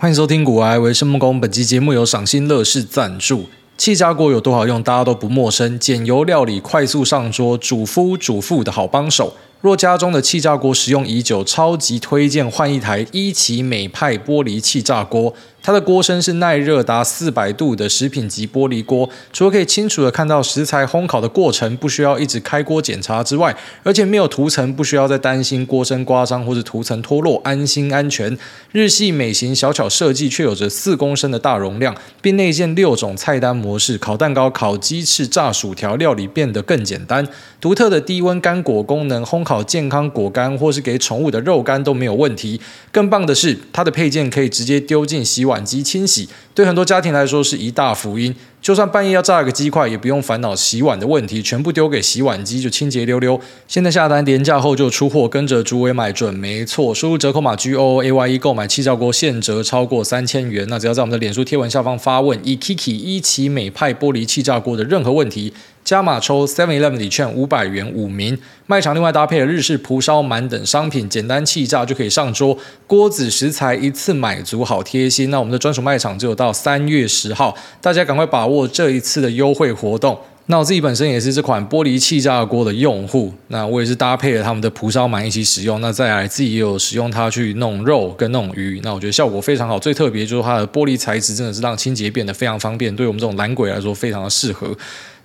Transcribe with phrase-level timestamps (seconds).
[0.00, 3.44] 欢迎收听《古玩，为生木工》，本期节目由赏心乐事赞助。
[3.76, 9.34] 气炸锅有多好用，大家都不陌生，减油料理快速上桌，主夫主妇的好帮手。
[9.60, 15.34] 若家中的气炸锅使用已久，超级推荐换一台伊奇美派玻璃气炸锅。
[15.62, 28.38] 它的锅身是耐热达四百度的食品级玻璃锅，除了可以清楚的看到食材烘烤的过程，不需要一直开锅检查之外，而且没有涂层，不需要再担心锅身刮伤或者涂层脱落，安心安全。
[28.72, 37.28] 日系美型小巧设计，却有着四公升的大容量，并内建六种菜单模式，烤蛋糕、烤鸡翅、炸薯条，料理变得更简单。
[37.60, 42.60] 独特的低温干果功能，烘烤好健康果干或是给宠物的肉干都没有问题。
[42.92, 45.64] 更棒的是，它的配件可以直接丢进洗碗。
[45.64, 48.34] 机清洗，对很多家庭来说是一大福音。
[48.60, 53.40] 就算半夜要炸个鸡块，也不用烦恼洗碗的问题，全部丢给洗碗机就清洁溜溜。
[53.66, 56.94] 现在下单廉价后就出货，跟着主委买准没错。
[56.94, 60.66] 输入折扣码 G O A Y E 购买气炸锅现折超过三千元。
[60.68, 68.38] 那只要在我们的脸书贴文下方发问以 Kiki 伊奇美派玻璃气炸锅”的任何问题，加码抽 Seven Eleven 礼券五百元五名。
[68.66, 72.56] 卖场另外搭配了日式蒲烧鳗等商品，简单气炸就可以上桌。
[72.86, 75.30] 锅子食材一次买足，好贴心。
[75.30, 78.50] 那我们的专属卖场只有到三月十号，大家赶快把握。
[78.50, 94.76] 握这一次的优惠活动，那我自己本身也是这款玻璃气炸锅的用户，那我也是搭配了他们的蒲烧鳗一起使用，那再来自己也有使用它去弄肉跟弄鱼，那我觉得效果非常好，最特别就是它的玻璃材质真的是让清洁变得非常方便，对我们这种懒鬼来说非常的适合。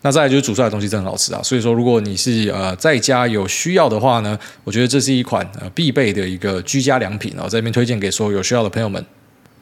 [0.05, 9.03] 那再来就是煮出来的东西真的很好吃啊，所以说如果你是呃在家有需要的话呢，我觉得这是一款呃必备的一个居家良品啊，在这边推荐给所有有需要的朋友们。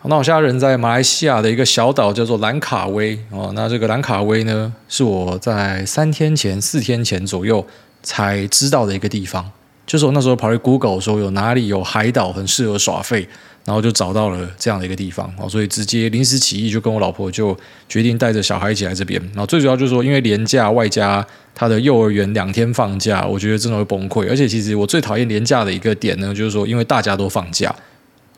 [0.03, 3.53] 那我现在人在马来西亚的一个小岛，叫做兰卡威哦。
[3.55, 7.65] 那这个兰卡威呢，是我在三天前、四天前左右
[8.01, 9.49] 才知道的一个地方。
[9.85, 13.25] 就是我那时候跑去 Google 说有哪里有海岛很适合耍废，
[13.65, 15.47] 然后就找到了这样的一个地方哦。
[15.47, 19.21] 所以直接临时起意，就跟我老婆就决定带着小孩一起来这边。
[19.33, 24.27] 然后最主要就是说，因为连假外加他的幼儿园两天放假，我觉得真的会崩溃。
[24.29, 27.73] 而且其实我最讨厌连假的一个点呢，就是说因为大家都放假。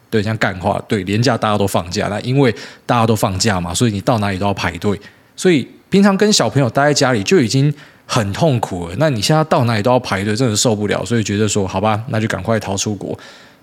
[0.07, 2.53] 对，像干话，对，连假大家都放假，那因为
[2.85, 4.97] 大家都放假嘛，所以你到哪里都要排队，
[5.35, 7.73] 所以平常跟小朋友待在家里就已经
[8.05, 13.17] 很痛苦了，那你现在到哪里都要排队，真的受不了，所以觉得说，好吧，那就赶快逃出国。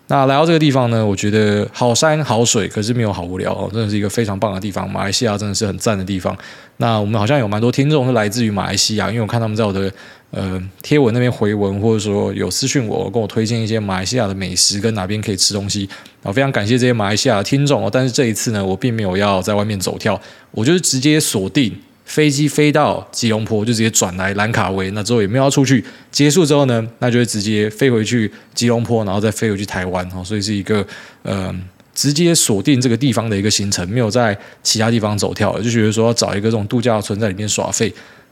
[0.08, 4.90] 那来到这个地方呢，我觉得好山好水，可是没有好无聊哦，真的是一个非常棒的地方。
[4.90, 6.36] 马来西亚真的是很赞的地方。
[6.76, 9.90] 那我们好像有蛮多听众是来自于马来西亚，因为我看他们在我的
[10.32, 15.88] 呃贴文那边回文，或者说有私讯我，跟我推荐一些马来西亚的美食跟哪边可以吃东西。
[16.22, 17.88] 啊，非常感谢这些马来西亚的听众哦。
[17.90, 20.20] 但是这一次呢，我并没有要在外面走跳，
[20.50, 21.74] 我就是直接锁定。
[22.12, 25.82] 飞机飞到吉隆坡，就直接转来兰卡威，那之后也没有要出去。
[26.10, 30.06] 结束之后呢，那就会直接飞回去吉隆坡，然后再飞回去台湾。
[30.14, 30.86] 哦，所以是一个
[31.22, 31.50] 呃，
[31.94, 37.90] 直接锁定这个地方的一个行程，没有在其他地方走跳，就觉得说要找一个这种度假村在里面耍废。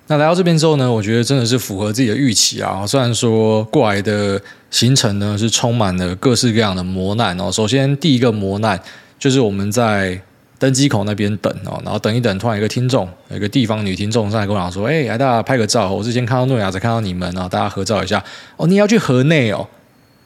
[0.08, 2.86] 那来到这边之后呢，我觉得真的是符合自己的预期啊。
[2.86, 4.38] 虽然说过来的
[4.70, 7.50] 行程呢是充满了各式各样的磨难哦。
[7.50, 8.78] 首先第一个磨难
[9.18, 10.20] 就是我们在。
[10.60, 15.91] 登机口那边等哦，然后等一等，突然一个听众，有一个地方女听众上来跟我讲说：“哎，来大家拍个照。
[15.91, 18.22] 我之前看到诺亚，才看到你们，然后大家合照一下。
[18.59, 19.66] 哦，你要去河内哦？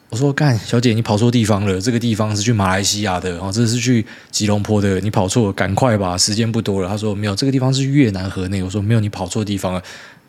[0.09, 1.79] 我说干，小姐，你跑错地方了。
[1.79, 6.89] 这个地方是去马来西亚的哦，这是去吉隆坡的，你跑错了，赶快吧，时间不多了。
[6.89, 8.61] 他说没有，这个地方是越南河内。
[8.61, 9.81] 我说没有，你跑错地方了。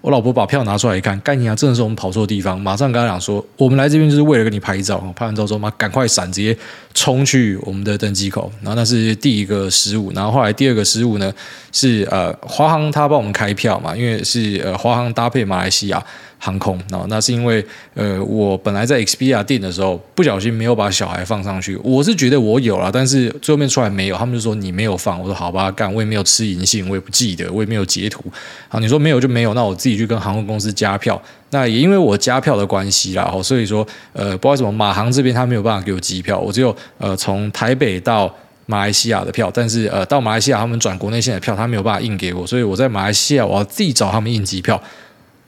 [0.02, 2.60] 我老婆把票拿出来一看，干你啊，真的是我们跑错地方。
[2.60, 4.98] 马上跟他讲说，我们来这边就是为了跟你拍照。
[5.16, 6.56] 拍完照之后，妈赶快闪，直接
[6.94, 8.52] 冲去我们的登机口。
[8.60, 10.12] 然后那是第一个失误。
[10.12, 11.32] 然后后来第二个失误呢，
[11.72, 16.04] 是呃华航他帮我们开票嘛，因为是呃华航搭配马来西亚。
[16.46, 16.78] 航空。
[16.92, 17.64] 哦，那是因为
[17.94, 28.22] 呃，我本来在 Expedia 订的时候不小心没有把小孩放上去，我是觉得我有了，但是最后面出来没有，他们就说你没有放，我说好吧，干，我也没有吃银杏，我也不记得，我也没有截图，
[28.68, 31.20] 好，你说没有就没有，那我自己去跟航空公司加票，
[31.50, 38.32] 那也因为我加票的关系啦，所以说呃，不知道什么马航这边他没有办法给我机票，我只有呃从台北到
[38.66, 44.80] 马来西亚的票，但是呃到马来西亚他们转国内线的票他没有办法印给我，所以我在马来西亚我要自己找他们印机票。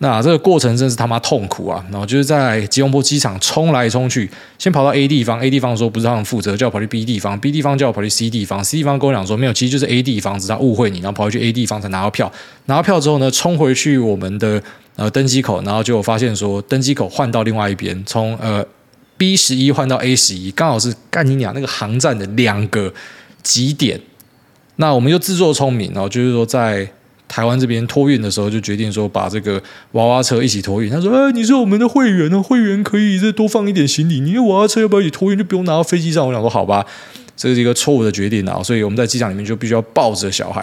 [0.01, 1.85] 那这个过程真是他妈痛苦啊！
[1.91, 12.33] 然后就是在吉隆坡机场冲来冲去，先跑到 A 地方，A 地方说不是他们负责，叫我跑去 B 地方，B 地方叫我跑去 C 地方，C 地方跟我讲说没有，其实就是 A 地方，只是他误会你，然后跑去 A 地方才拿到票，
[12.67, 14.63] 拿到票之后呢，冲回去我们的
[14.95, 18.65] 呃登机口，然后就发现说登机口换到另外一边，从呃
[19.17, 22.95] B 十一换到 A 十一，刚好是干你娘那个航站的两个
[23.43, 24.01] 极点。
[24.77, 26.89] 那我们就自作聪明，然后就是说在。
[27.29, 30.91] 台湾这边托运的时候，就决定说把这个娃娃车一起托运。
[30.91, 34.21] 他说：“哎，你是我们的会员哦，会员可以再多放一点行李。
[34.21, 36.85] 你娃娃车要不要一起托运，就不用拿到飞机上。”我想说：“好吧。”
[37.39, 38.61] 这是一个错误的决定啊！
[38.61, 40.63] 所以我们在机场里面就必须要抱着小孩，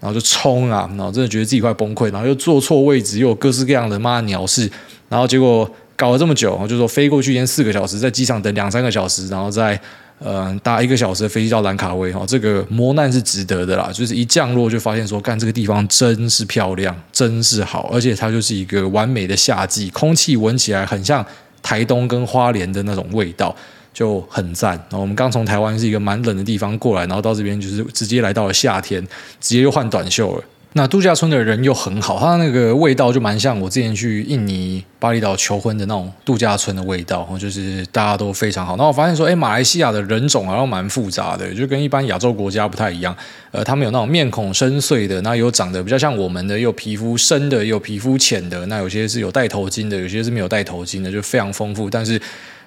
[0.00, 4.68] 然后就冲啊，然后真的觉得自己快崩溃，然后又坐错位置，又有各式各样的妈鸟事，
[5.08, 9.80] 然后结果搞了这么久，然后就说飞过去先四个小时，在机场等两三个小时，然后再
[10.18, 13.90] 呃搭一个小时的飞机到兰卡威，哈，这个磨难是值得的啦！
[13.92, 21.24] 就是一降落就发现说，干这个地方真是漂亮，真是好，而且它就是一个完美的夏季，空气闻起来很像
[21.62, 23.54] 台东跟花莲的那种味道。
[23.96, 24.72] 就很赞。
[24.72, 29.02] 然后我们刚从台湾是一个蛮冷的地方过来，然后到这边就是直接来到了夏天，
[29.40, 30.44] 直接就换短袖了。
[30.74, 38.72] 那度假村的人又很好，他那个味道就蛮像我之前去印尼巴厘岛求婚的那种度假村的味道，就是大家都非常好。
[38.76, 43.16] 然后我发现说，哎，马来西亚的人种好像蛮复杂的，就跟一般亚洲国家不太一样。
[43.52, 51.88] 呃，他们有那种面孔深邃的，那有长得比较像我们的，有皮肤深的，有皮肤浅的，那有些是有戴头巾的，有些是没有戴头巾的，就非常丰富。
[51.88, 52.20] 但是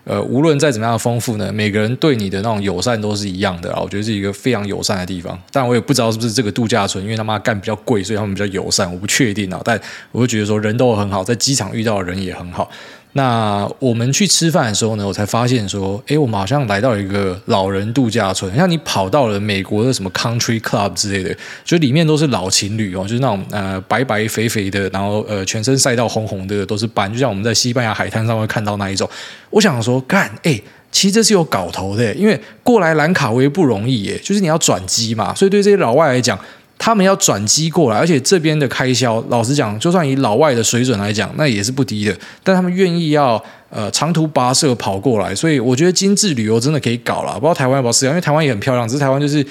[0.04, 3.80] 呃，无论再怎么样丰富呢，每个人对你的那种友善都是一样的啊。
[3.80, 5.40] 我觉得是一个非常友善的地方。
[5.52, 9.62] 但我也不知道是不是这个度假村，因为他妈干比较贵，所以他们比较友善，我不确定啊。
[9.64, 9.80] 但
[10.12, 12.70] 我就觉得说人都很好，在机场遇到的人也很好。
[13.14, 21.36] 那我们去吃饭的时候呢，我才发现说，诶，我们好像来到一个老人度假村，像你跑到了美国的什么 Country Club 之类的，
[21.66, 29.10] 就里面都是老情侣哦，就是那种呃白白肥肥的，然后呃全身晒到红红的，都是斑，就像我们在西班牙海滩上会看到那一种。
[29.50, 36.40] 我想说，干，诶，其实这是有搞头的，因为过来兰卡威不容易耶，就是你要转机嘛，所以对这些老外来讲。
[36.80, 42.18] 他们要转机过来，而且这边的开销，老实讲，就算以老外的水准来讲，那也是不低的。
[42.42, 43.40] 但他们愿意要
[43.70, 47.34] 呃长途跋涉跑过来，所以我觉得精致旅游真的可以搞了。
[47.34, 49.46] 不知道台湾要不要试，因为台湾也很漂亮，只是台湾就是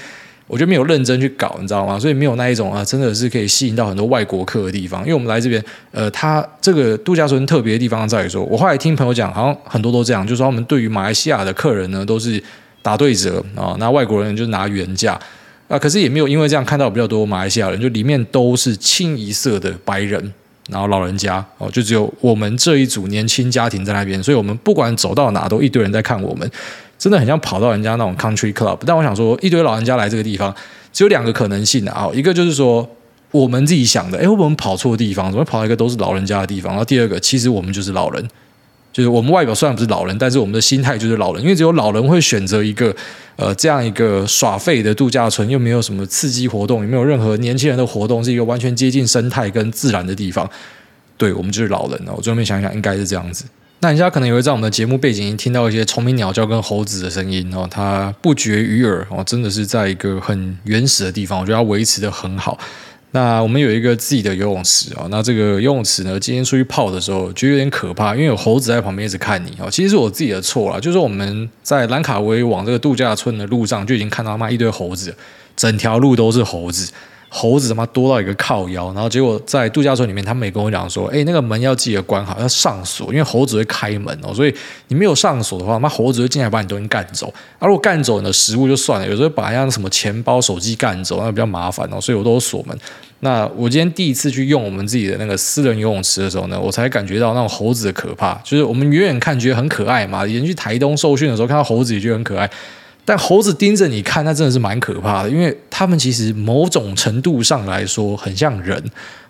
[0.47, 1.99] 我觉得没有认真去搞，你知道吗？
[1.99, 5.03] 所以没有那一种啊，真的是可以吸引到很多外国客的地方。
[5.03, 12.43] 因为我们来这边，呃，他这个度假村特别的地方在于说，我后来听朋友讲，好像很多都这样，就是说他们对于马来西亚的客人呢，都是
[12.81, 15.21] 打对折啊，那外国人就拿原价。
[15.69, 20.33] 啊，可是也没有因为这样看到比较多马来西亚人，就里面都是清一色的白人，
[20.71, 26.51] 然后老人家哦，就只有我们这一组年轻家庭在那边，所以我们不管走到哪都一堆人在看我们，
[26.99, 28.79] 真的很像跑到人家那种 country club。
[28.87, 30.55] 但我想说，一堆老人家来这个地方，
[30.91, 32.89] 只有两个可能性啊，一个就是说
[33.31, 36.73] 我们自己想的，哎，会不会跑错地方，怎么跑一个都是老人家的地方？
[36.73, 38.27] 然后第二个，其实我们就是老人。
[38.93, 42.95] 就是我们外表虽然不是老人，但是我们的心态就是老人，因为只有老人会选择一个
[43.37, 50.49] 呃这样一个耍废的度假村，又没有什么刺激活动，也没有任何年轻人的活动，是一个完全接近生态跟自然的地方。
[51.17, 52.13] 对，我们就是老人了。
[52.17, 53.45] 我最后面想想，应该是这样子。
[53.81, 62.59] 那人家可能也会在我们的节目背景音听到一些虫鸣鸟叫跟猴子的声音哦，它不绝于耳哦，真的是在一个很原始的地方，我觉得它维持得很好。
[63.13, 69.71] 那我们有一个自己的游泳池哦，那这个游泳池呢，今天出去泡的时候就有点可怕，因为有猴子在旁边一直看你哦。
[69.71, 75.15] 其实是我自己的错啦，就是我们在兰卡威往这个度假村的路上就已经看到他妈一堆猴子，
[75.57, 76.93] 整条路都是猴子。
[77.31, 84.55] 猴子他妈多到一个靠腰，然后结果在度假村里面，他们也跟我讲说，哎，那个门要记得关好，要上锁，因为猴子会开门哦，所以
[84.89, 87.27] 你没有上锁的话，那猴子会进来把你东西干走。
[87.59, 92.77] 而、啊、如果干走你的食物就算了，有时候把人家什么钱包、手机干走，那比较麻烦哦，所以我都有锁门。
[93.21, 102.49] 那我今天第一次去用我们自己的那个私人游泳池的时候呢，我才感觉到那种猴子的可怕，就是我们远远看觉得很可爱嘛，以前去台东受训的时候看到猴子也觉得很可爱。
[103.09, 108.79] 但猴子盯着你看，那真的是蛮可怕的，因为他们其实某种程度上来说很像人，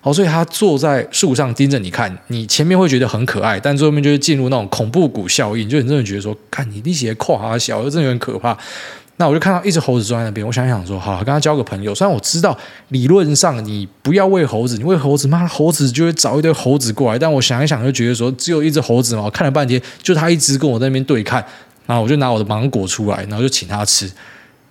[0.00, 8.58] 好，所以他坐在树上盯着你看，你前面会觉得很可爱，但最后面就会进入那种恐怖谷效应，就你真的觉得说，看你力气也跨小，就真的有点可怕。
[9.20, 11.94] 那我就看到一只猴子坐在那边，我想想说，好，跟他交个朋友。
[11.94, 12.56] 虽然我知道
[12.88, 17.18] 理论上你不要喂猴子，你喂猴子，妈猴子就会找一堆猴子过来。
[17.18, 21.44] 但我想一想，就觉得说，只有一只猴子嘛，我看了半天，就他一直跟我在那边对看。
[21.88, 24.06] 然后我就拿我的芒果出来，然后就请他吃，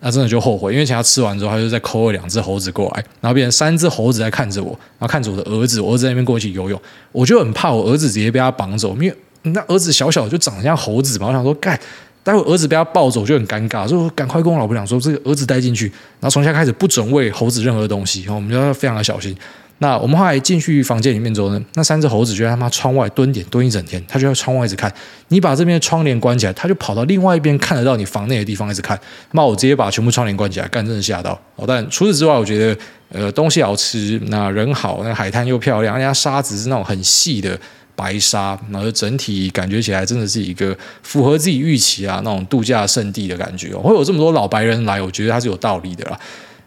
[0.01, 4.69] 那真的就后悔，因为请他吃完之后，他就再抠了两只猴子过来，然后变成三只猴子在看着我，
[5.00, 6.79] 然后看着我的儿子，我儿子在那边跟我一起游泳，
[7.12, 11.79] 我就很怕我儿子直接被他绑走，因为那儿子小小就长得像猴子嘛，我想说，干，
[12.24, 15.86] 待会儿子被他抱走就很尴尬，所以我赶快跟我老婆讲说，这个儿子带进去，
[16.19, 19.36] 然后从现在开始不准喂猴子任何东西，然后我们就要非常的小心。
[19.79, 24.91] 那我们后来进去房间里面之后呢，那三只猴子就在他妈窗外蹲点蹲一整天，他就在窗外一直看。
[25.27, 29.00] 你把这边的窗帘关起来，他就跑到另外一边看得到你房内的地方一直看。
[29.34, 31.39] 那我直接把全部窗帘关起来，干真的吓到。
[31.67, 32.79] 但除此之外，我觉得
[33.12, 37.60] 呃东西好吃，那人好，那海滩又漂亮，人家沙子是那种很细的
[37.96, 43.75] 白沙，然后整体感觉起来真的是一个符合自己预期啊那种度假胜地的感觉。
[43.75, 46.19] 会有这么多老白人来，我觉得它是有道理的啦。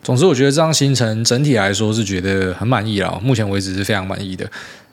[0.02, 4.50] 总之，我觉得这趟行程整体来说是觉得很满意了，目前为止是非常满意的。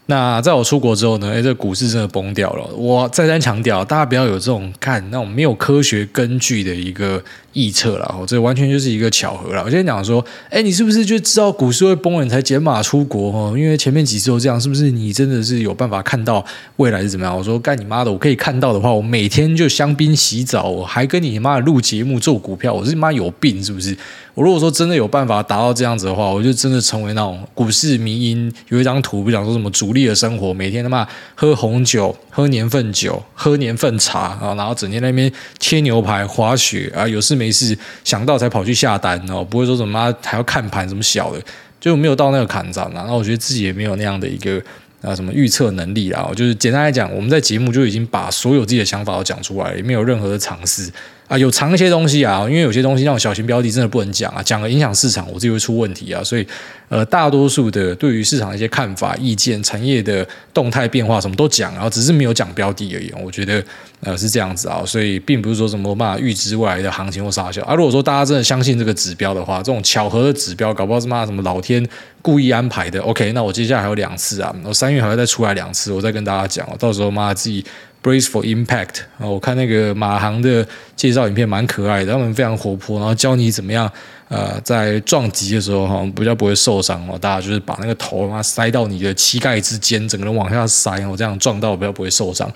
[0.09, 2.65] 那在我出国之后呢，哎，这股市真的崩掉了。
[2.75, 7.21] 我再三强调，大家不要有这种看那种没有科学根据的一个
[7.57, 8.05] 预测了。
[8.17, 9.63] 哦，这完全就是一个巧合了。
[9.65, 13.31] 我先讲说，哎，你是不是就知道股市会崩了，你才减码出国？
[13.31, 14.91] 哦，因为前面几次都这样，是不是？
[14.91, 16.45] 你真的是有办法看到
[16.75, 17.35] 未来是怎么样？
[17.35, 18.11] 我说，干你妈的！
[18.11, 23.97] 我可以看到的话，我每天就香槟洗澡，我还跟你妈录节目做股票，我是妈有病是不是？
[24.33, 28.53] 我如果说真的有办法达到这样子的话，我就真的成为那种股市迷因。
[28.67, 41.41] 有一张图，不讲说什么主力的生活，每天他妈喝红酒、喝年份酒、喝年份茶啊，然后整天在那边切牛排、滑雪啊，有事没是想到才跑去下单哦，不会说什么还要看盘什么小的，
[41.79, 42.91] 就没有到那个坎上。
[42.93, 44.61] 然后我觉得自己也没有那样的一个
[45.01, 50.91] 啊什么预测能力啊，就是简单来讲，我们在节目就已经把所有自己的想法都讲出来，也没有任何的尝试。
[51.27, 56.48] 啊，有藏一些东西啊，因为有些东西那种小型标的真的不能讲啊，讲了影响市场，我自己会出问题啊，所以
[56.88, 63.12] 呃，大多数的对于市场的一些看法、意见、产业的动态变化什么都讲，然后只是没有讲标的而已。
[63.22, 63.62] 我觉得
[64.00, 67.75] 呃是这样子啊，所以并不是说什么办法预知未来的行情或啥小啊。
[67.75, 71.86] 如果说大家真的相信这个指标的话，这种巧合的指标，搞不好是妈什么老天
[72.22, 73.01] 故意安排的。
[73.01, 77.65] OK，那我接下来还有两次啊，我三月还会再出来两次，我再跟大家讲，到时候妈自己。
[78.07, 79.27] Brace for Impact 啊！
[79.27, 83.91] 我看那个马航的介绍影片蛮可爱的，他们非常活泼，然后教你怎么样
[84.29, 87.19] 呃，在撞击的时候哈，比较不会受伤哦。
[87.19, 92.49] 大家就是把那个头啊塞到你的膝盖之间，整个人往下塞哦，这样撞到比较不会受伤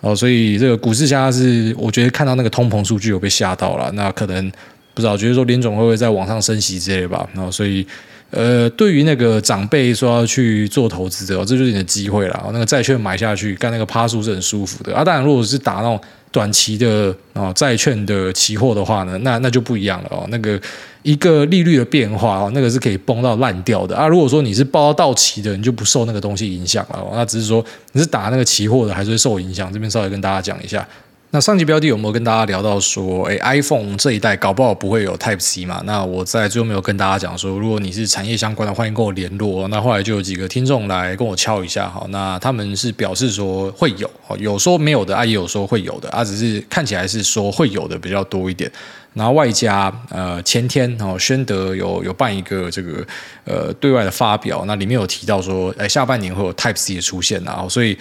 [0.00, 0.14] 哦。
[0.14, 4.48] 所以这个股市现在是我觉得看到那个通膨数据有被吓到了，那可能
[4.94, 7.28] 不知道觉得说联总会不会再往上升息之类的吧？
[7.34, 7.84] 然后所以。
[8.30, 12.50] 呃，对于那个长辈说要去做投资的，这就是你的机会了。
[12.52, 15.04] 那个债券买下去，干那个趴数是很舒服的啊。
[15.04, 16.00] 当然，如果是打那种
[16.32, 20.26] 短期的哦债券的期货的话呢，那那就不一样了哦。
[20.30, 20.60] 那个
[21.02, 24.08] 一个利率的变化哦，那个是可以崩到烂掉的啊。
[24.08, 27.06] 如果说你是抱到到期的，你就不受那个东西影响了。
[27.12, 29.72] 那只是说你是打那个期货的，还是会受影响。
[29.72, 30.84] 这边稍微跟大家讲一下。
[31.34, 35.82] 那上集标的有没有跟大家聊到说，诶，iPhone 这一代搞不好不会有 Type C 嘛？
[35.84, 39.66] 那我在最后没有跟大家讲说，如果你是产业相关的，欢迎跟我联络。
[39.66, 48.70] 那后来就有几个听众来跟我敲一下，哈，那他们是表示说会有，有说没有的，啊，也有说会有的，啊，只是看起来是说会有的比较多一点。
[49.14, 53.04] 然后外加呃前天哦，宣德有有办一个这个
[53.44, 57.98] 呃对外的发表，那里面有提到说，诶，下半年会有 Type C 的出现，然后所以。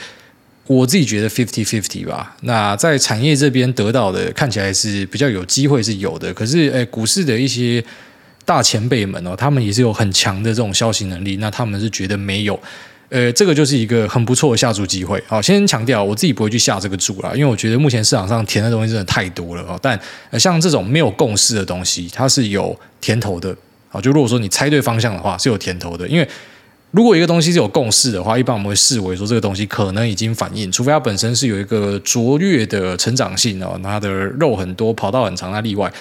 [0.65, 2.36] 我自己觉得 fifty fifty 吧。
[2.43, 7.84] 那在产业这边得到的看起来是比较有机会是有的，可是诶，股市的一些
[8.46, 12.58] 大前辈们哦，他们也是有很强的这种消息能力，那他们是觉得没有，
[13.10, 15.22] 呃，这个就是一个很不错的下注机会。
[15.27, 19.77] 好，先强调我自己不会去下这个注啦，因为我觉得目前市场上甜的东西真的太多了哦。
[19.82, 20.00] 但
[20.39, 23.53] 像这种没有共识的东西，它是有甜头的。
[23.89, 26.27] 好，就如果说你猜对方向的话，是有甜头的，因为。
[26.93, 35.91] 如果一个东西是有共识的话，一般我们会视为说这个东西可能已经反映，除非它本身是有一个卓越的成长性哦，那它的肉很多，跑道很长，那例外。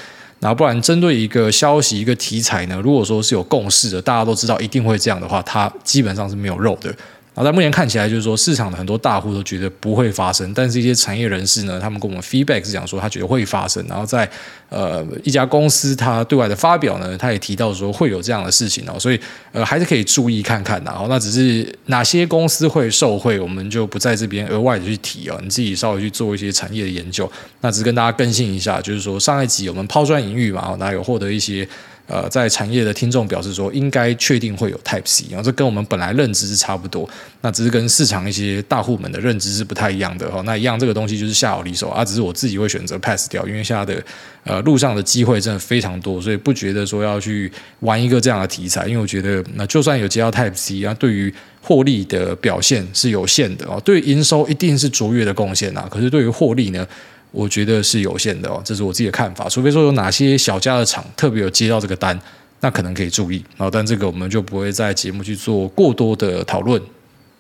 [0.41, 6.95] 那不然针对一个消息、一个题材呢，如果说是有共识的，大家都知道一定会这样的话，它基本上是没有肉的。
[7.35, 13.83] 然后在目前看起来，就是说市场的很多大户都觉得不会发生，但是一些产业人士呢，他们跟我们 feedback 是讲说他觉得会发生。
[13.89, 14.29] 然后在
[14.69, 19.19] 呃一家公司他对外的发表呢，他也提到说会有这样的事情哦，所以
[19.53, 20.91] 呃还是可以注意看看的。
[20.91, 27.31] 然后那只是哪些公司会受惠，我们就不在这边额外的去提哦，你自己稍微去做一些产业的研究。
[27.63, 31.67] 那只跟大家更新一下，就是说上一集我们抛砖引玉嘛，那有获得一些。
[32.09, 37.09] 呃，在产业的听众表示说，应该确定会有 Type C，然后这跟我们本来认知是差不多，
[37.41, 40.43] 那只是跟市场一些大户们的认知是不太一样的哈。
[40.43, 44.03] 那一样这个东西就是下好离手啊，只是我自己会选择 pass 掉，因为现在的
[44.45, 51.33] 呃路上的机会真的非常多，所以不觉得说要去玩一个这样的题材，因为我觉得那就算有接到 Type C 啊，对于
[51.63, 56.87] 获利的表现是有限的哦，对营收一定是卓越的贡献呐，可是对于获利呢？
[57.33, 59.49] 我觉得是有限的哦，这是我自己的看法。
[59.49, 62.17] 除非说有哪些小家的厂特别有接到这个单，
[62.61, 63.45] 那可能可以注意。
[63.57, 66.81] 啊，但这个我们就不会在节目去做过多的讨论。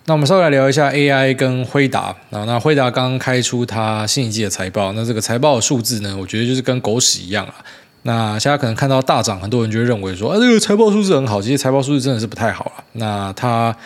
[0.06, 2.44] 那我们稍微来聊一下 AI 跟辉达啊。
[2.44, 7.54] 那辉达刚刚开出它新一季的财报，那这个财报的数字呢，我觉得就是跟狗屎一样啊。
[8.02, 12.82] 那现在可能看到大涨，很多人就会认为说啊，这个财报数字很好，其实财报数字真的是不太好啊。
[12.94, 13.76] 那它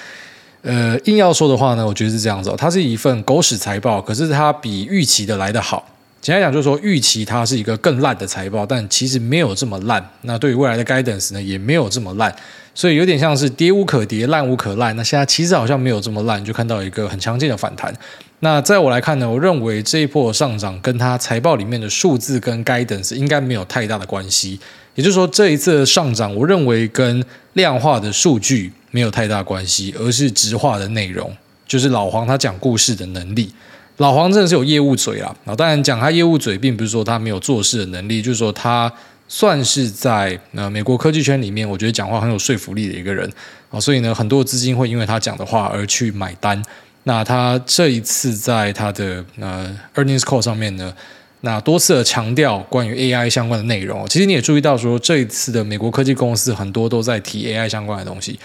[0.63, 5.87] 呃硬要说的话呢，我觉得是这样子哦，它是一份狗屎财报，可是它比预期的来得好。
[6.27, 10.05] 简单讲，就是说预期它是一个更烂的财报，但其实没有这么烂。
[10.23, 12.35] 那对于未来的 guidance 呢，也没有这么烂，
[12.75, 14.97] 所以有点像是跌无可跌，烂无可烂。
[14.97, 17.95] 那现在其实好像没有这么烂，就看到一个很强劲的反弹。
[18.41, 24.59] 那在我来看呢，我认为这一波上涨跟它财报里面的数字跟 guidance 应该没有太大的关系。
[24.97, 31.33] 也就是说，这一次的上涨，我认为跟量化的数据没有太大关系，而是质化的内容。
[31.69, 33.53] 就是老黄他讲故事的能力。
[33.99, 38.93] 老黄真的是有业务嘴啦，啊，当然讲他业务嘴，并不是说他没有做事的能力，就是说他
[39.27, 43.31] 算是在呃美国科技圈里面，我觉得讲话很有说服力的一个人
[43.71, 46.63] 啊，所以呢，很多资金会因为他讲的话而去买单。
[47.05, 50.93] 那他这一次在他的呃 earnings call 上面呢，
[51.41, 58.39] 那多次的强调关于 AI 相关的内容，其实你也注意到说，这一次的美国科技公司很多都在提 AI 相关的东西。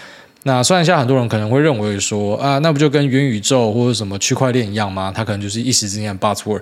[0.44, 5.12] 那虽然现在很多人可能会认为说啊，那不就跟元宇宙或者什么区块链一样吗？
[5.14, 6.60] 它可能就是一时之间的 buzzword。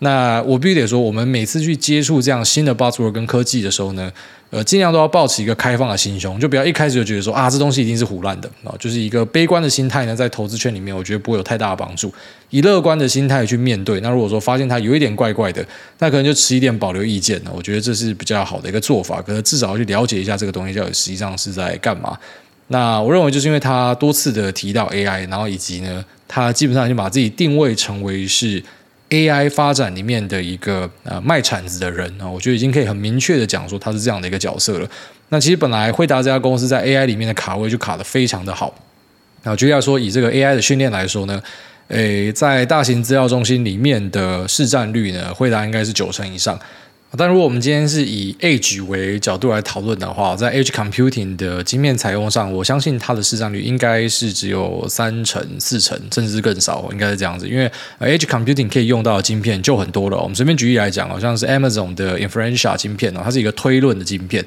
[0.00, 4.10] 那我必须得说，我们每次去接触这样新的 buzzword 跟科技的时候呢，
[4.50, 12.12] 呃，尽量都要抱持一个开放的心胸，就不要一开始就觉得说啊，这东西一定是胡乱的啊，就是一个悲观的心态呢，在投资圈里面，我觉得不会有太大的帮助。
[12.50, 15.66] 以乐观的心态去面对，那如果说发现它有一点怪怪的，
[15.98, 17.38] 那可能就持一点保留意见。
[17.52, 22.16] 我觉得这是比较好的一个做法，可是至少要去了解一下这个东西到底实际上是在干嘛。
[22.68, 28.62] 那我认为就是因为他多次的提到 AI，然后以及呢，他基本上就把自己定位成为是
[29.08, 34.88] AI 发展里面的一个呃卖铲子的人啊，我觉得已经可以很明确的讲说他是这样的一个角色了。
[35.30, 38.74] 那其实本来惠达这家公司在 AI 里面的卡位就卡得非常的好。
[39.44, 41.42] 那就要说以这个 AI 的训练来说呢，
[41.88, 46.58] 诶，在大型资料中心里面的市占率呢，惠达应该是九成以上。
[47.16, 57.48] 但如果我们今天是以 age 为角度来讨论的话，在 age Computing 的晶片采用上，我相信它的市占率应该是只有三成、四成，甚至是更少，应该是这样子。
[57.48, 60.18] 因为 age Computing 可以用到的晶片就很多了。
[60.18, 64.44] 我们随便举例来讲，好像是 Amazon 的 Inferentia 晶片哦，它是一个推论的晶片。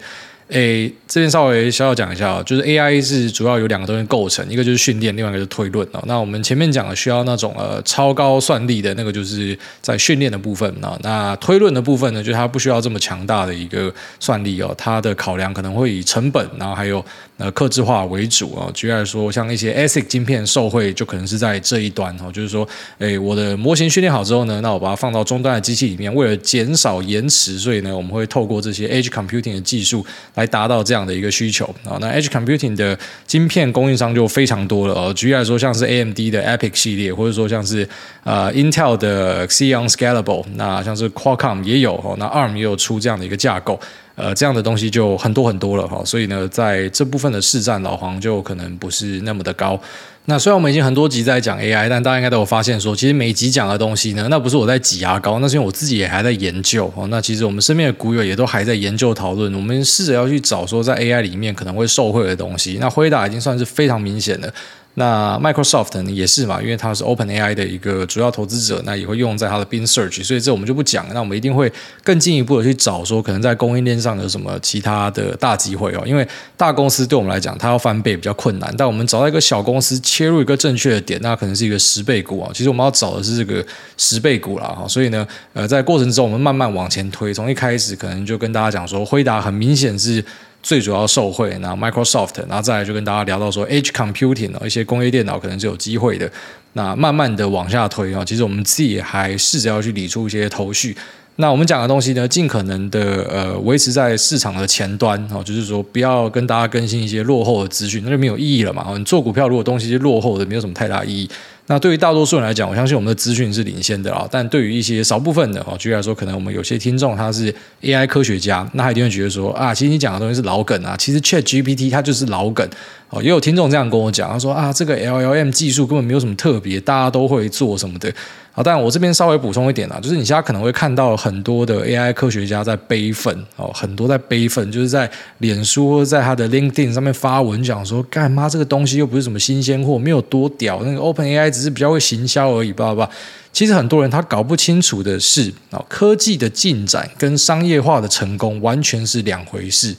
[0.51, 6.03] 诶，这边稍微小小讲一下，就是 AI 是主要有两个东西构成，一个就是训练，另外一个就是推论哦。
[6.05, 10.99] 那我们前面讲的需要那种呃超高算力的那个，就是在训练的部分啊。
[11.03, 17.03] 那推论的部分呢，就是它不需要这么强大的一个算力哦，它的考量可能会以成本，然后还有。
[17.41, 22.67] 呃，克制化为主啊，举例来说，像一些 ASIC 晶片受惠，就可能是在这一端哦，就是说，
[22.99, 30.05] 诶，我的模型训练好之后呢，那我把它放到终端的机器里面，为了减少延迟，所以呢，我们会透过这些 Edge Computing 的技术
[30.35, 31.97] 来达到这样的一个需求啊。
[31.99, 32.95] 那 Edge Computing 的
[33.25, 37.89] 晶片供应商就非常多了哦，举例来说，像是 AMD 的 EPIC 系列，或者说像是
[38.23, 43.79] 呃 Intel 的 Xeon Scalable，那像是 Qualcomm 也有哦，那 ARM 也有出这样的一个架构。
[44.21, 49.79] 呃，这样的东西就很多很多了哈，所以呢，在这部分的市占，老黄就可能不是那么的高。
[50.25, 57.07] 那虽然我们已经很多集在讲 AI，但大家应该都有发现说，其实每集讲的东西呢，那不是我在挤牙膏，那是因为我自己也还在研究哦。
[57.07, 62.77] 那其实我们身边的股友也都还在研究讨论，我们试着要去找说在 AI 里面可能会受惠的东西。
[62.79, 64.53] 那辉达已经算是非常明显的。
[64.95, 71.07] 那 Microsoft 也是嘛，因为它是 OpenAI 的一个主要投资者，那也会用在它的 Bing Search，所以这我们就不讲。
[71.13, 71.71] 那我们一定会
[72.03, 76.03] 更进一步的去找说，可能在供应链上有什么其他的大机会哦。
[76.05, 76.27] 因为
[76.57, 82.51] 大公司对我们来讲，它要翻倍比较困难，但我们找到一个小公司切入一个正确的点，那可能是一个十倍股啊。
[82.53, 84.67] 其实我们要找的是这个十倍股啦。
[84.67, 84.85] 哈。
[84.87, 90.23] 所以呢，呃，在过程中我们慢慢往前推，从一开始可能就跟大家讲说，辉达很明显是。
[90.61, 96.31] 最主要受惠，那 Microsoft，然后再来就跟大家聊到说，Edge Computing 一些工业电脑可能是有机会的。
[96.73, 100.95] 那慢慢的往下推啊，其实我们自己还试着要去理出一些头绪。
[101.37, 108.85] 那我们讲的东西呢，尽可能的呃维持在市场的前端哦，就是说不要跟大家更新一些落后的资讯，那就没有意义了嘛。
[108.97, 111.29] 你做股票如果东西是落后的，没有什么太大意义。
[111.71, 114.27] 那对于大多数人来讲，我相信我们的资讯是领先的啊。
[114.29, 120.97] 但对于一些少部分的哦，举例来说，可能我们有些听众他是 AI 科学家，那他一定会觉得说啊，其实你讲的东西是老梗啊。
[120.97, 122.67] 其实 ChatGPT 它就是老梗
[123.09, 123.23] 哦。
[123.23, 128.13] 也有听众这样跟我讲，他说啊，这个 LLM 技术根本没有什么特别，大家都会做什么的。
[128.53, 143.09] 好，但我这边稍微补充一点啊，就是你现在可能会看到很多的 AI 科学家在悲愤哦，很多在悲愤，就是在脸书在他的 LinkedIn 上面发文讲说，干妈这个东西又不是什么新鲜货，没有多屌，那个 OpenAI 只是比较会行销而已，吧吧。
[143.53, 149.95] 其实很多人他搞不清楚的是啊，科技的进展跟商业化的成功完全是两回事。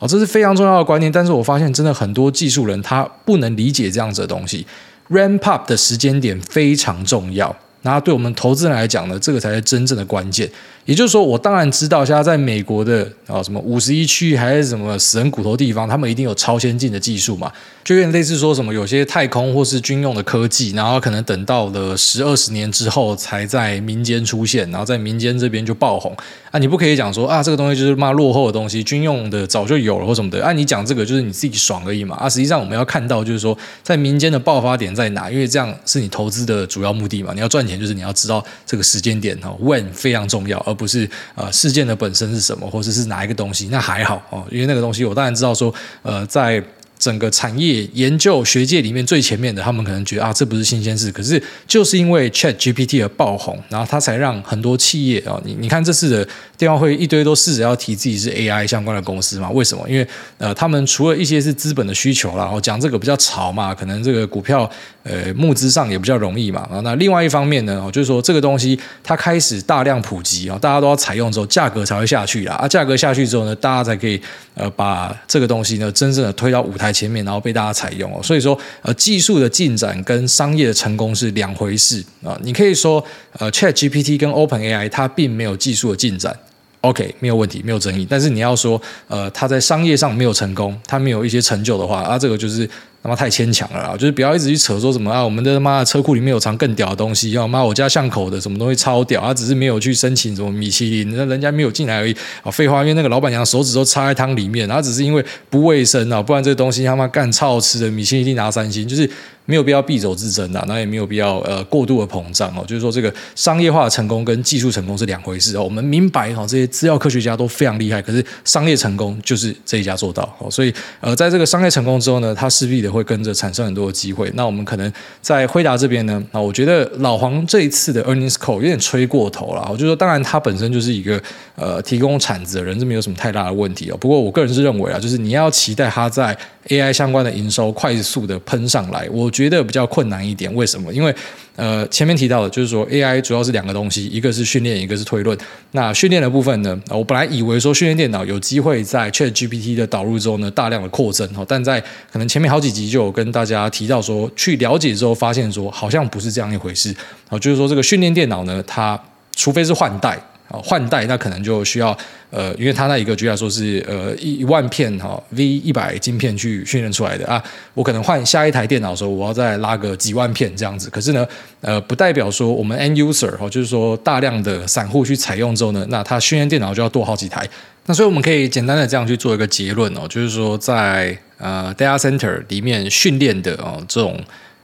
[0.00, 4.66] 哦，这是非常重要的观念，但是我发现真的很多技术人他不能理解这样子的东西。
[5.10, 10.50] Ramp up 的时间点非常重要，那对我们投资人来讲呢，这个才是真正的关键。
[10.86, 17.50] 也就是说，我当然知道，现在在美国的啊，什么五十一区还是什么死人骨头地方，他们一定有超先进的技术嘛，
[17.82, 26.14] 就有点类似说什么有些太空或是军用的科技，然后可能等到了十二十年之后才在民间出现，然后在民间这边就爆红
[26.50, 26.58] 啊！
[26.58, 30.52] 你不可以讲说啊，这个东西就是骂落后的东西，军用的早就有了或什么的啊！
[30.52, 32.28] 你讲这个就是你自己爽而已嘛啊！
[32.28, 37.32] 实际上我们要看到就是说，在民间的爆发点在哪，因为这样是你投资的主要目的嘛。
[37.32, 46.62] 你要赚钱，就是你要知道这个时间点哦，when 非常重要，而不是呃事件的本身是什么，或者是哪一个东西，那还好哦，因为那个东西我当然知道说，呃，在
[46.96, 51.10] 整个产业研究学界里面最前面的，他们可能觉得啊，这不是新鲜事。
[51.10, 56.26] 可是就是因为 Chat GPT 的爆红，然后它才让很多企业啊，你你看这次的
[56.64, 59.50] 电话会一堆都试着要提自己是 AI 相关的公司嘛？
[59.50, 59.86] 为什么？
[59.86, 64.68] 因为呃，他们除了一些是资本的需求啦，然后讲这个比较潮嘛，可能这个股票
[65.02, 66.66] 呃募资上也比较容易嘛。
[66.82, 72.54] 那另外一方面呢，就是说这个东西它开始大量普及啊，大家都要采用之后，价格才会下去啦。
[72.54, 74.18] 啊，价格下去之后呢，大家才可以
[74.54, 78.22] 呃把这个东西呢真正的推到舞台前面，然后被大家采用哦。
[78.22, 82.40] 所以说呃，技术的进展跟商业的成功是两回事啊。
[82.42, 83.04] 你可以说
[83.38, 86.34] 呃，Chat GPT 跟 Open AI 它并没有技术的进展。
[86.84, 88.06] OK，没有问题，没有争议。
[88.08, 92.68] 但是你要说，呃，他在商业上没有成功，他没有一些成就的话，啊，这个就是
[93.04, 93.92] 他妈太牵强了啦。
[93.92, 102.16] 就是不要一直去扯说什么啊，我们的妈的车库里面有藏更屌的东西，要妈我家巷口的什么东西超屌，他只是没有去申请什么米其林，那人家没有进来而已。
[102.42, 109.08] 啊，废话，因为那个老板娘手指都插在汤里面，然后只是因为不卫生啊，不然这个东西他妈干超好吃的，米其林一定拿三星，就是。
[109.46, 112.64] 没有必要敝帚自珍的，那也没有必要呃过度的膨胀哦。
[112.66, 115.62] 就是说，这个商业化的成功跟技术成功是两回事哦。
[115.62, 120.50] 我们明白哈，这些资料科学家都非常厉害，可是商业成功就是这一家做到哦。
[120.50, 124.30] 所以呃，在这个商业成功之后呢，它势必的会跟着产生很多的机会。
[124.34, 129.68] 那我们可能在辉达这边呢，啊，我觉得老黄这一次的 earnings call 有点吹过头了。
[129.70, 131.20] 我就说，当然他本身就是一个
[131.56, 133.96] 呃提供产值的人，这没有什么太大的问题哦。
[133.98, 136.36] 不过我个人是认为啊，就是你要期待它在
[136.68, 140.54] AI 相关的营收快速的喷上来，我觉得比较困难一点。
[140.54, 140.92] 为什么？
[140.92, 141.14] 因为
[141.56, 145.38] 呃，前面提到的，就是说 AI 主要是两个东西，一个是训练，一个是推论。
[145.70, 151.28] 那训练的部分呢，我本来以为说训练电脑有机会在 ChatGPT 的导入之后呢，大量的扩增。
[151.46, 151.80] 但在
[152.12, 156.94] 可能前面好几集就有跟大家提到说，去了解之后发现说，好像不是这样一回事。
[157.40, 159.00] 就是说这个训练电脑呢，它
[159.36, 160.18] 除非是换代。
[160.62, 161.96] 换代那可能就需要
[162.30, 167.42] 呃，因为它那一个举例说是呃一万片哈 V 一百晶片去训练出来的啊，
[167.74, 170.90] 我可能换下一台电脑的时候，我要再拉个几万片这样子。
[170.90, 171.26] 可是呢，
[171.60, 177.48] 呃，不代表说我们 end user 哈，就是说大量的散户去采用之后呢，那它训练电脑就要多好几台。
[177.86, 184.18] 那所以我们可以简单的这样去做一个结论哦，就是说在呃 data center 里面训练的哦这种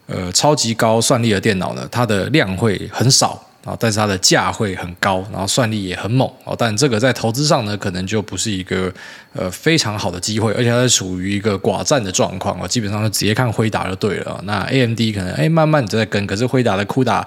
[0.06, 3.46] 呃超级高算力的电脑呢，它的量会很少。
[3.64, 6.56] 啊，但是它的价会很高，然后算力也很猛哦。
[6.58, 8.90] 但这个在投资上呢，可能就不是一个
[9.34, 12.66] 呃非常好的机会，而且它是属于一个寡占的状况哦。
[12.66, 14.40] 基本上就直接看辉达就对了。
[14.44, 17.22] 那 AMD 可能哎慢慢在跟，可是辉达的 CUDA，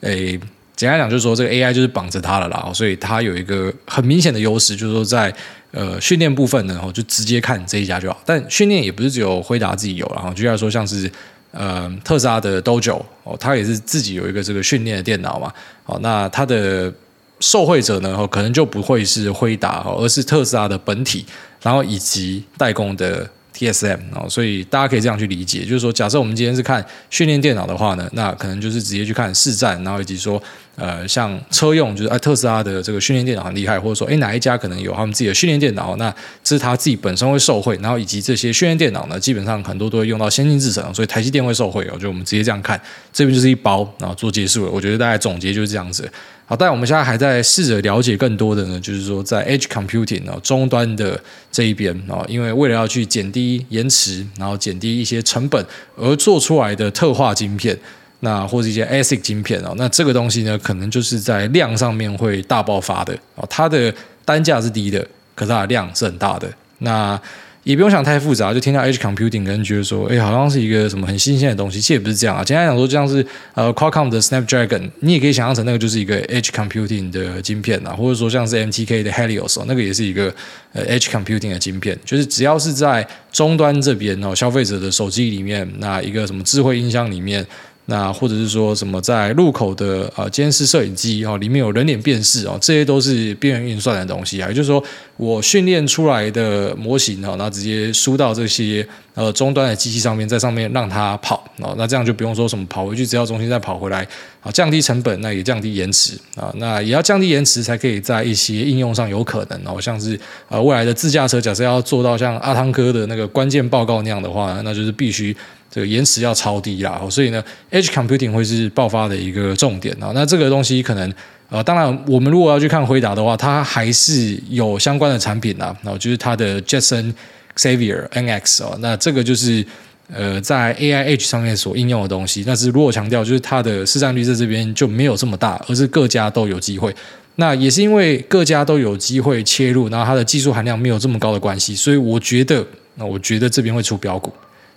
[0.00, 0.40] 诶，
[0.74, 5.30] 简单讲就是说这个 AI 就是绑着它了啦，所以它有一个很明显的优势，就是说在
[5.72, 8.18] 呃训练部分呢，就直接看这一家就好。
[8.24, 11.12] 但训练也不是只有辉达自己有，然后就要说像是。
[11.54, 15.52] 呃，特斯拉的 Dojo 哦，它也是自己有一个这个训练的电脑嘛，
[15.86, 16.92] 哦，那它的
[17.40, 21.24] 受惠者呢，可能就不会是辉达哦，而是特斯拉的本体，
[21.62, 23.26] 然后以及代工的。
[23.56, 30.42] TSM 哦，所以大家可以这样去理解，就是说，假设我们今天是看训练电脑的话呢，那可能就是直接去看市站，然后以及说，
[30.76, 36.12] 呃，像车用，就是哎，特斯拉的这个训练电脑很厉害，或者说，哎，哪一家可能有他们自己的训练电脑，那
[36.42, 42.80] 这是他自己本身会受惠，然后以及这些训练电脑呢，基本上很多都会用到先进制程，所以台积电会受惠哦，就我们直接这样看，
[43.12, 46.10] 这边就是一包，然后做结束了，我觉得大概总结就是这样子。
[46.46, 51.18] 好，但我们现在还在试着了解更多的呢，就是说在 Edge Computing 哦，终端的
[51.50, 55.64] 这一边哦，因为为了要去减低延迟，然后减低一些成本
[55.96, 57.78] 而做出来的特化晶片，
[58.20, 65.00] 那或者一些 ASIC 晶片哦，那这个东西呢，可能就是在量上面会大爆发的哦，它的单价是低的，
[65.34, 67.18] 可是它的量是很大的，那。
[67.64, 71.80] 也不用想太复杂，就听到 Edge Computing，跟人觉得说，哎，好像是一个什么很新鲜的东西。
[71.80, 72.44] 其实也不是这样啊。
[72.44, 80.32] 简单讲说，就像是呃 Qualcomm 的 Snapdragon，你也可以想象成那个就是一个 Edge Computing 的晶片啊，或者说像是 MTK 的 Helios，那个也是一个
[80.72, 81.98] 呃 Edge Computing 的晶片。
[82.04, 87.44] 就是只要是在终端这边哦，消费者的手机里面，那一个什么智慧音箱里面。
[87.86, 94.48] 那或者是说什么在路口的呃监视摄影机哦，里面有人脸辨识哦，这些都是边缘运算的东西啊。
[94.48, 94.82] 也就是说，
[95.18, 104.06] 我训练出来的模型哦，那直接输到这些呃终端的机器上面，在上面让它跑哦，那这样就不用说什么跑回去资料中心再跑回来
[104.40, 110.18] 啊，降低成本，那也降低延迟啊，那也要降低延迟才可以在一些应用上有可能哦，像是
[110.48, 115.36] 呃未来的自驾车，假设要做到像阿汤哥的那个关键报告那样的话，那就是必须。
[115.74, 120.12] 这个延迟要超低啦，所以呢，Edge Computing 会是爆发的一个重点啊。
[120.14, 121.12] 那这个东西可能，
[121.48, 127.12] 呃，当然，我们如果要去看回答的话，它还是有相关的产品啊，然后就是它的 Jetson
[127.56, 129.66] Xavier NX 哦，那这个就是
[130.12, 132.44] 呃在 AI Edge 上面所应用的东西。
[132.46, 136.94] 但是如果强调，就是它的市占率在这边就没有这么大，而是各家都有机会。
[137.34, 144.32] 那也是因为各家都有机会切入，然后它的技术含量没有这么高的关系，所以我觉得，那我觉得这边会出标股。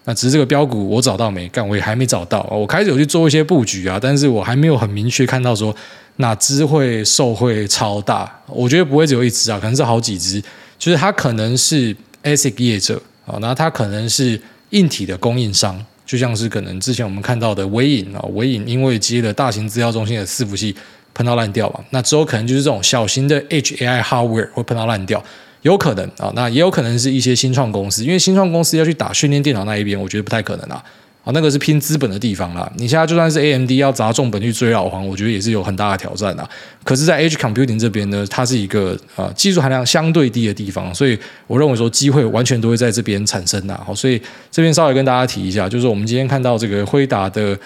[0.10, 1.50] 那只是这个标股我找到没？
[1.50, 2.41] 干我也还没找到。
[2.50, 5.76] 我开始有去做一些布局啊，但是我还没有很明确看到说
[6.15, 8.41] 哪只会受惠超大。
[8.48, 10.41] 我觉得不会只有一只啊，可能是好几只。
[10.80, 11.93] 就是它可能是
[12.24, 20.74] ASIC 业者啊，那它可能是硬体的供应商，就像是可能之前我们看到的微影啊，纬颖因为接了大型资料中心的伺服器
[21.13, 25.22] 喷到烂掉嘛，那之后可能就是这种小型的 Edge AI hardware 会喷到烂掉。
[25.63, 30.84] 有可能啊，那也有可能是一些新创公司，因为新创公司要去打训练电脑那一边，我觉得不太可能啊。
[31.24, 32.72] 啊，那个是拼资本的地方啦。
[32.78, 36.50] 你现在就算是 AMD 要砸重本去追老黄，我觉得也是有很大的挑战啊。
[36.86, 43.76] 可是，在 Edge Computing 这边呢，它是一个啊技术含量相对低的地方，所以我认为说机会完全都会在这边产生的。
[43.86, 47.58] 好，所以这边稍微跟大家提一下，就是我们今天看到这个辉达的。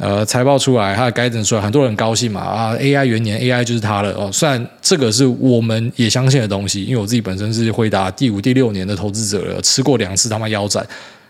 [0.00, 4.30] 呃，财报出来，它的盖章出来，很多人很高兴嘛啊，AI 元年，AI 就是它了哦。
[4.32, 10.82] 虽然这个是我们也相信的东西，因为我自己本身是辉达第五、第六年的投资者了，吃过两次他妈腰斩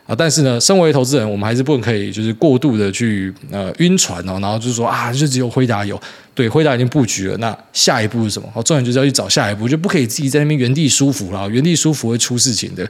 [0.07, 0.15] 啊。
[0.17, 6.01] 但是呢，身为投资人，我们还是不能可以就是过度的去呃晕船哦，然后就是说啊，就只有辉达有，
[6.33, 8.49] 对，辉达已经布局了，那下一步是什么？
[8.55, 12.89] 哦，重点就是要去找下一步，就不可以自己在那边原地舒服了，原地舒服会出事情的。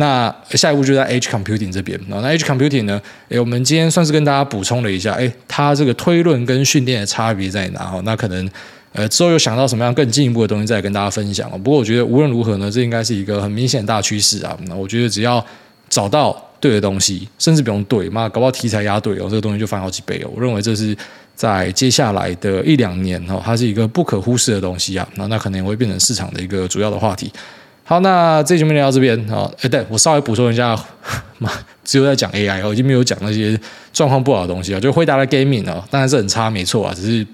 [0.00, 3.02] 那下一步就在 H Computing 这边，那 H Computing 呢？
[3.30, 7.80] 诶，我们今天算是跟大家补充了一下，诶，它这个推论跟训练的差别在哪？
[7.80, 8.48] 哈，那可能
[8.92, 11.50] 呃之后有想到什么样更进一步的东西再跟大家分享。
[11.64, 14.56] 不过我觉得无论如何呢，这应该是一个很明显的大趋势啊。
[14.68, 15.44] 那我觉得只要
[15.88, 20.30] 找到对的东西，甚至不用对，妈搞不好题材压对哦，这个东西就翻好几倍哦。
[20.32, 20.96] 我认为这是
[21.34, 25.08] 在接下来的一两年哦，它是一个不可忽视的东西啊。
[25.16, 27.32] 那那可能也会变成市场的一个主要的话题。
[27.88, 30.78] 好，那这节目聊到这边啊，哎，对我稍微补充一下，
[31.40, 31.50] 妈，
[31.82, 33.58] 只有在讲 AI，我已经没有讲那些
[33.94, 37.26] 状况不好的东西啊，就辉达的 gaming 啊，当然是很差，没错啊，只是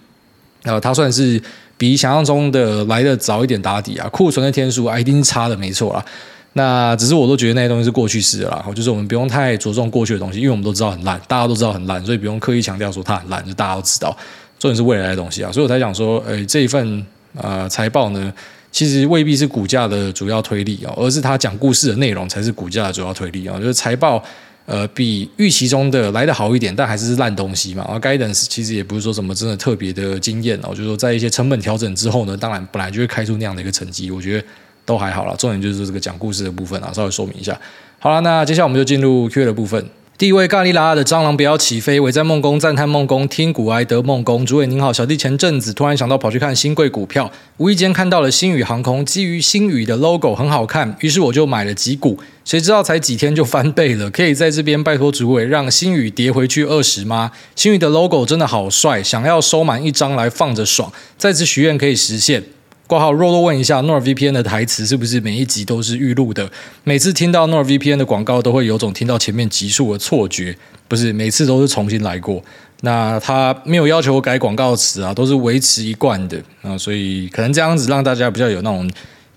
[0.62, 1.42] 呃，它算是
[1.76, 6.04] 比想象中的来得早一点打底啊，库存的天数啊，一定是差的，没错啊。
[6.52, 14.16] 那只是我都觉得那些东西是过去式的啦，就是我们不用太着重过去的东西，因为我们都知道很烂，大家都知道很烂，所以不用刻意强调说它很烂，就大家都知道，
[14.60, 17.04] 重点是未来的东西啊，所以我才想说，哎，这一份
[17.36, 18.32] 呃财报呢。
[18.74, 23.56] 其实未必是股价的主要推力啊，而是他讲故事的内容才是股价的主要推力啊。
[23.56, 24.20] 就是财报，
[24.66, 27.86] 呃，比预期中的来得好一点，但还是烂东西嘛。
[27.88, 34.44] 而 Guidance 其实也不是说什么真的特别的惊艳哦，就是说在一些成本调整之后呢，当然本来就会开出那样的一个成绩，我觉得
[34.84, 35.36] 都还好了。
[35.36, 37.56] 重点就是这个讲故事的部分啊，稍微说明一下。
[38.00, 39.88] 好了，那接下来我们就进入 Q 的部分。
[40.16, 44.46] 第一位咖喱拉拉的蟑螂不要起飞，伟在梦工赞叹梦工听古埃德梦工。
[44.46, 54.08] 主委您好，小弟前阵子突然想到跑去看新贵股票，无意间看到了星宇航空，基于星宇的 logo 很好看，于是我就买了几股，谁知道才几天就翻倍了。
[54.08, 57.32] 可以在这边拜托主委让星宇跌回去二十吗？
[57.56, 62.44] 星宇的 logo 真的好帅，想要收满一张来放着爽，再次许愿可以实现。
[62.86, 66.50] 挂号弱弱问一下，NordVPN 的台词是不是每一集都是预录的？
[66.84, 70.54] 每次听到 NordVPN 的广告，都会有种听到前面集数的错觉。
[70.86, 72.42] 不是，每次都是重新来过。
[72.82, 78.88] 那他没有要求我改广告词啊，都是维持一贯的啊，所以可能这样子让大家比较有那种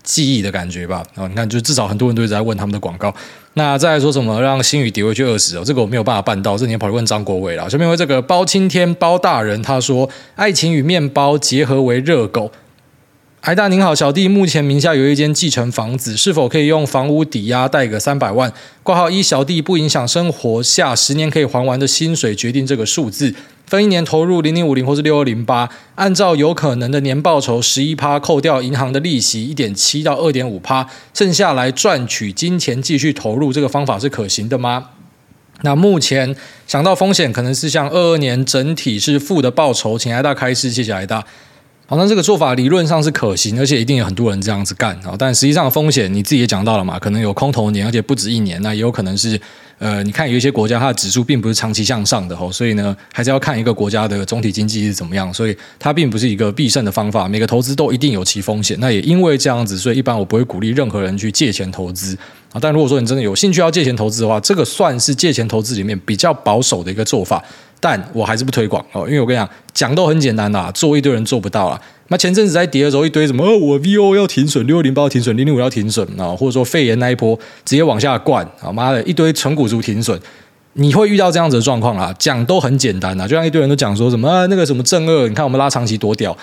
[0.02, 1.02] 记忆的感觉吧。
[1.14, 3.12] 啊，你看，就至少很多人都一直在问他们的广告。
[3.54, 7.68] 那再来说什么让星宇跌回去二十哦，这个我没有办法办到，这你要跑去问张国伟了。
[7.70, 10.06] 下面为这个包青天包大人，他说：
[10.36, 12.52] 爱情与面包结合为热狗。
[13.48, 18.52] 艾大您好，小弟目前名下有一间继承房子，是否可以用房屋抵押贷个三百万？
[18.82, 23.34] 挂号一小弟不影响生活下十年可以还完的薪水决定这个数字，
[23.64, 34.90] 分一年投入零零五零或是六二零八，按照有可能的年报酬十一趴，扣掉银行的利息一点七到二点五趴，剩下来赚取金钱继续投入，这个方法是可行的吗？
[35.62, 41.24] 那目前想到风险可能是像二二年整体是负的报酬，请艾大开示，谢谢艾大。
[41.90, 45.14] 好，那这个做法理论上是可行，而且一定有很多人这样子干啊。
[45.18, 48.60] 但实际上风险你自己也讲到了嘛，可能有空头年，而且不止一年。
[48.60, 49.40] 那也有可能是，
[49.78, 55.32] 呃，你看有一些国家它的指数并不是长期向上的哦，所以呢，还是要看一个国家的总体经济是怎么样。
[55.32, 58.76] 所以它并不是一个必胜的方法，每个投资都一定有其风险。
[58.78, 62.14] 那也因为这样子，所以一般我不会鼓励任何人去借钱投资
[62.52, 62.60] 啊。
[62.60, 67.42] 但如果说你真的有兴趣要借钱投资的话，这个算是借钱投资里面比较保守的一个做法。
[67.80, 71.80] 但我还是不推广哦，因为我跟你讲，讲都很简单啦，做一堆人做不到啦。
[72.08, 80.18] 那前阵子在跌的时候，一堆什么，哦、我 VO 要停损，六六零八要停损，零零五要停损啊，或者说肺炎那一波直接往下灌啊，妈的一堆纯股族停损，
[80.72, 82.14] 你会遇到这样子的状况啊？
[82.18, 86.34] 讲都很简单啊，就像一堆人都讲说什么啊，那个什么正二，你看我们拉长期多屌，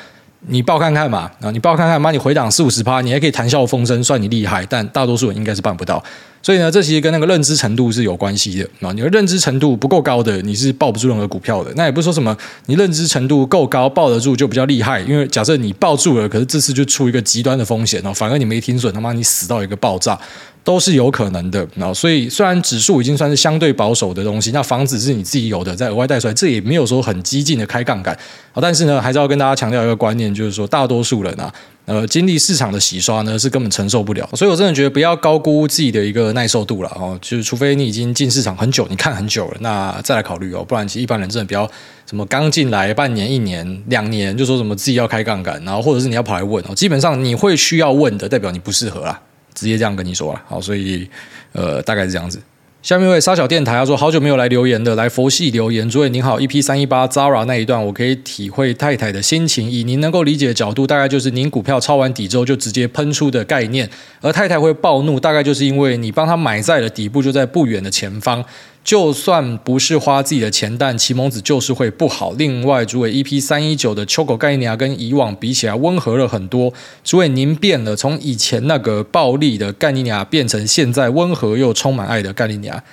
[0.47, 6.03] 你报看看嘛啊，你报看看，妈你回档四五十趴，你还可以谈笑风生，算你厉害，但大多数人应该是办不到。
[6.41, 8.91] 所以呢，这其实跟那个认知程度是有关系的啊。
[8.93, 11.73] 你的认知程度不够高的，你是抱不住任何股票的。
[11.75, 15.01] 那也不是说什么你认知程度够高，抱得住就比较厉害。
[15.01, 20.19] 因为假设你抱住了，可是这次就出一个极端的风险哦，反而你没停损，他妈你死到一个爆炸。
[20.65, 28.17] 都是有可能的，所以虽然指数已经算是相对保守的东西，那房子是你自己有的，再额外贷出来，这也没有说很激进的开杠杆，
[28.55, 31.53] 但是呢，还是要跟大家强调一个观念，就是说大多数人啊，
[31.85, 41.69] 呃，经历市场的洗刷呢，是根本承受不了，所以我真的觉得不要高估自己的一个耐受度了哦，就是除非你已经进市场很久，你看很久了，那再来考虑哦，不然其实一般人真的不要
[42.09, 49.21] 什么刚进来半年、一年、两年就说什么自己要开杠杆，然后或者是你要跑来问哦，基本上你会需要问的，代表你不适合啦。
[49.55, 51.09] 直接这样跟你说了，好，所以
[51.53, 52.39] 呃，大概是这样子。
[52.83, 55.89] 下面一位沙小电台他说，好久没有来留言的，来佛系留言。
[55.89, 59.67] 诸位您好，EP 三一八 Zara 那一段，我可以体会太太的心情。
[59.67, 63.89] 以您能够理解的角度，大概就是您股票抄完底之后就直接喷出的概念，
[64.21, 68.45] 而太太会暴怒，大概就是因为你帮她买在了底部，就在不远的前方。
[68.85, 72.33] 就算不是花自己的钱，但奇蒙子就是会不好。
[72.33, 76.71] 另外，主委 EP 三一九的秋狗概念啊，跟以往比起来温和了很多。
[77.03, 82.83] 主委您变了，从以前那个暴力的概念啊，变成现在温和又充满爱的概念啊，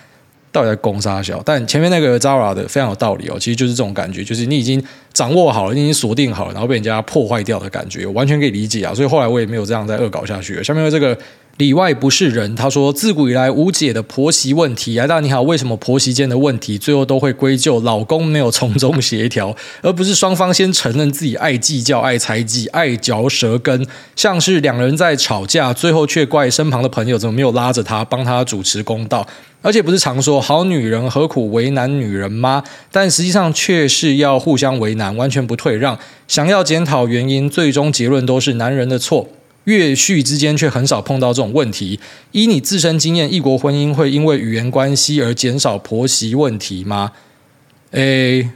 [0.51, 1.43] 到底在攻杀小？
[1.45, 8.95] 但前面那个 Zara 的非常有道理哦，其实就是这种感觉，就是你已经掌握好了，你已经锁定好了，然后被人家破坏掉的感觉，完全可以理解啊。
[8.95, 10.65] 所以后来我也没有这样再恶搞下去了。
[10.65, 11.15] 下面的这个。
[11.59, 12.55] 里外不是人。
[12.57, 14.99] 他说，自古以来无解的婆媳问题。
[14.99, 23.87] 来大你好，为什么婆媳间的问题最后都会归咎老公没有从中协调，而不是双方先承认自己爱计较、爱猜忌、爱嚼舌根？
[24.17, 29.27] 像是两人在吵架，最后却怪身旁的朋友怎么没有拉着他帮他主持公道？
[29.61, 32.65] 而且不是常说好女人何苦为难女人吗？
[32.91, 35.97] 但实际上却是要互相为难，完全不退让。
[36.27, 39.29] 想要检讨原因，最终结论都是男人的错。
[39.65, 42.01] 越序之间却很少碰到这种问题。
[42.33, 47.13] 依你自身经验，异国婚姻会因为语言关系而减少婆媳问题吗？
[47.93, 48.49] 诶，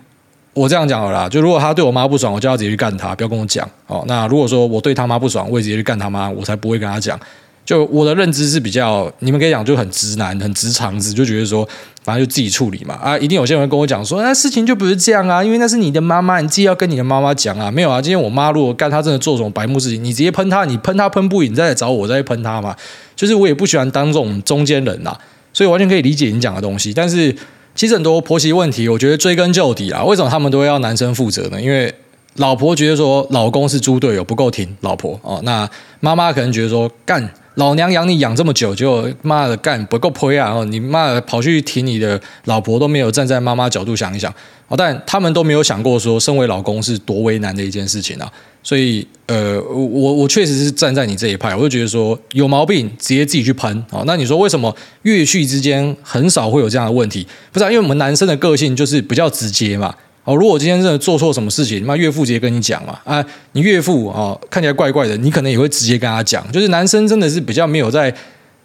[0.54, 4.04] 我这样讲好了啦，就如果他对我妈不爽，我就要直接去干他，不要跟我讲哦。
[4.08, 7.20] 那如果说我对他妈不爽，我也直接去干他妈，我才不会跟他讲。
[7.66, 11.68] 就我的认知是比较，你们可以讲就很直男、很直肠子，就觉得说，
[12.04, 12.94] 反正就自己处理嘛。
[12.94, 17.68] 啊，一定有些人跟我讲说，那事情就不是这样啊，因为那是你的妈妈，你自己要跟你的妈妈讲啊。
[17.68, 22.74] 没有啊，今天我妈如果干她真的做什么白目事情，你直接喷她，你喷她喷不赢，你再来找我再喷她嘛。
[23.16, 25.16] 就是我也不喜欢当这种中间人呐，
[25.52, 26.94] 所以完全可以理解你讲的东西。
[26.94, 27.34] 但是
[27.74, 31.60] 其实很多婆媳问题，我觉得追根究底啊，为什么他们都要男生负责呢？
[31.60, 31.92] 因为
[32.36, 35.40] 老婆觉得说老公是猪队友，不够挺老婆哦。
[35.44, 35.68] 那
[36.00, 37.28] 妈妈可能觉得说干。
[37.56, 40.62] 老娘养你养这么久，就妈的干不够亏啊！
[40.64, 44.30] 你妈的跑去挺你的老婆，都没有站在妈妈角度想一想。
[44.76, 48.30] 但他们都没有想过说，身为老公是多为难的一件事情啊。
[48.62, 53.82] 所以，呃，我我确实是站在你这一派，我就觉得说有毛病直接自己去喷。
[54.04, 57.26] 那你说为什么越续之间很少会有这样的问题？
[57.50, 59.94] 不是啊，因为我们男生的个性就是比较直接嘛。
[60.26, 66.44] 哦，如果我今天真的做错什么事情，那岳父直接跟你讲嘛，啊，你岳父哦看起来怪怪的，你可能也会直接跟他讲。
[66.50, 68.12] 就是男生真的是比较没有在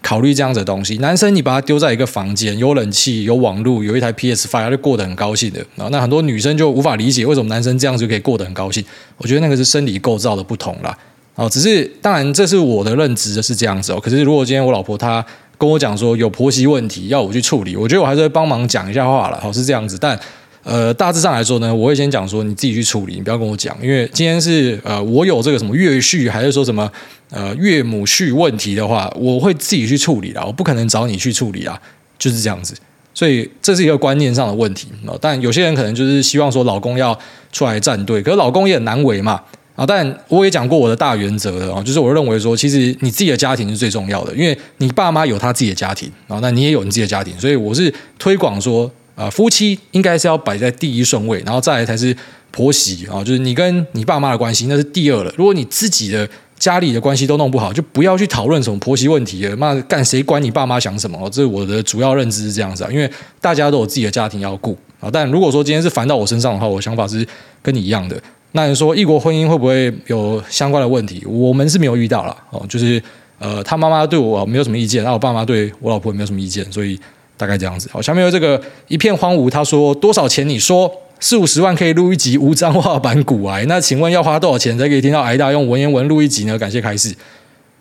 [0.01, 0.97] 考虑这样子的东西。
[0.97, 5.63] 男生你把他丢在一个房间，有冷气、有网络、有一台 PS5，他就过得很高兴的。
[5.75, 8.83] 那很多女生就无法理解为什么男生这样子就可以过得很高兴。
[9.17, 10.97] 我觉得那个是生理构造的不同啦。
[11.35, 13.99] 哦，只是当然这是我的认知是这样子哦。
[13.99, 15.23] 可是如果今天我老婆她
[15.59, 19.39] 跟我讲说有婆媳问题要我去处理，我觉得我还是会帮忙讲一下话了。
[19.39, 20.19] 好，是这样子，但。
[20.63, 26.89] 呃，大致上来说呢，我会先讲说你自己去处理，你不要跟我讲，因为今天是呃我有这个什么岳婿，还是说什么
[27.31, 31.81] 呃岳母婿问题的话，我会自己去处理啦，我不可能找你去处理啊，
[32.19, 32.75] 就是这样子。
[33.13, 34.87] 所以这是一个观念上的问题。
[35.19, 37.17] 但有些人可能就是希望说老公要
[37.51, 39.41] 出来站队，可是老公也很难为嘛
[39.75, 39.83] 啊。
[39.83, 48.89] 但我也讲过我的大原则的啊，就是我认为说，其实你自己的家庭是最重要的，因为你爸妈有他自己的家庭啊，那你也有你自己的家庭，所以我是推广说。
[49.21, 52.15] 啊，夫妻应该是要摆在第一顺位，然后再来才是
[52.49, 55.31] 婆媳啊，就是你跟你爸妈的关系那是第二了。
[55.37, 59.55] 如果你自己的家里的关系都弄不好，就不要去讨论什么婆媳问题了。
[59.55, 61.29] 妈干谁管你爸妈想什么？
[61.29, 63.07] 这是我的主要认知是这样子啊，因为
[63.39, 65.07] 大家都有自己的家庭要顾啊。
[65.13, 67.23] 但如果说今天是烦到我身上的话，我想法是
[67.61, 68.19] 跟你一样的。
[68.53, 71.23] 那你说异国婚姻会不会有相关的问题？
[71.27, 73.01] 我们是没有遇到了哦，就是
[73.37, 76.99] 呃，他妈妈对我没有什么意见，那我爸妈对我老婆也没有什么意见，所以。
[77.41, 79.49] 大概这样子，好，下面有这个一片荒芜。
[79.49, 80.47] 他说多少钱？
[80.47, 83.65] 你说四五十万可以录一集无脏话版股癌？
[83.65, 86.55] 那请问要花多少钱才可以听到癌大用文言文录一集呢？
[86.59, 87.09] 感谢开始，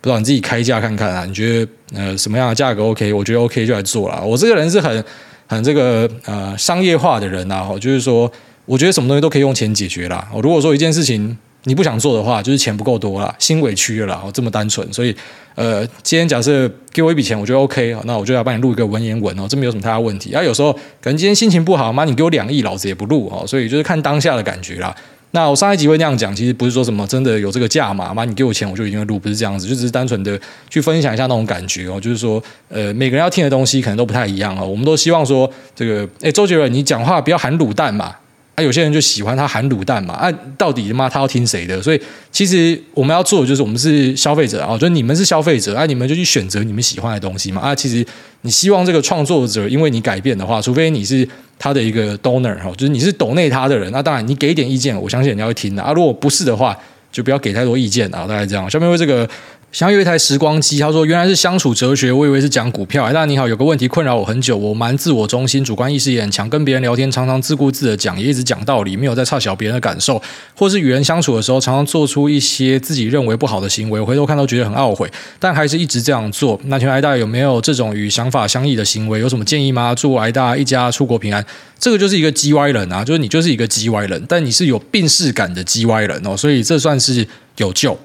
[0.01, 1.27] 不知道你自己开价看看啊？
[1.27, 3.13] 你觉得呃什么样的价格 OK？
[3.13, 4.25] 我觉得 OK 就来做了。
[4.25, 5.05] 我这个人是很
[5.47, 8.33] 很这个呃商业化的人呐，就是说
[8.65, 10.27] 我觉得什么东西都可以用钱解决啦。
[10.43, 14.91] 如果说一件事情你不想做的话，就是钱不够多了，心委屈了，哦，这么单纯。
[14.93, 15.15] 所以，
[15.55, 20.33] 呃，今天假设给我一笔钱，我觉得 OK，那我就要帮你录一个文言文哦，这没有什么太大问题。
[20.33, 23.47] 啊，有时候可能今天心情不好，妈，你给我两亿，老子也不录哦。
[23.47, 24.95] 所以就是看当下的感觉啦。
[25.33, 30.37] 那我上一集会那样讲，其实不是说什么真的有这个价码，妈，你给我钱，我就一定会录，不是这样子，就只是单纯的
[30.69, 32.01] 去分享一下那种感觉哦。
[32.01, 34.67] 就是说，呃，每个人要听的东西可能都不太一样哦。
[34.67, 38.17] 我们都希望说，这个，哎，周杰伦，你讲话不要含卤蛋嘛。
[38.57, 41.81] 啊，有些人就喜欢他含卤蛋嘛，啊，到底他妈他要听谁的？
[41.81, 47.61] 所以其实我们要做的就是我们是消费者啊，就是你们是消费者，啊，你们就去选择你们喜欢的东西嘛。
[47.63, 48.05] 啊，其实
[48.43, 51.27] 你希望这个创作者因为你改变的话，除非你是
[51.59, 55.93] 他的一个 donor 哈，就是你是懂内他的人，那当然你给一点意见，我相信人家会听的啊。
[55.93, 56.77] 如果不是的话，
[57.11, 58.69] 就不要给太多意见啊，大概这样。
[58.71, 59.29] 下面为这个。
[59.73, 63.05] 想有一台时光机，他说原来是相处哲学，我以为是讲股票。
[63.05, 70.21] 哎，大家你好，有个问题困扰我很久，我蛮自我中心，主观意识也很强，跟别人聊天常常自顾自的讲，也一直讲道理，没有在差小别人的感受，
[70.57, 75.09] 或是与人相处的时候，常常做出一些自己认为不好的行为，回头看都觉得很懊悔，
[75.39, 76.61] 但还是一直这样做。
[76.65, 79.21] 那请问，大家有没有这种与想法相异的行为？
[79.21, 79.95] 有什么建议吗？
[79.95, 81.47] 祝大一家出国平安。
[81.79, 87.25] 这个就是一个 G Y 人啊，就是你就是一个 G Y 人，但你是有病识感的 G Y 人哦，所以这算是
[87.59, 87.97] 有救。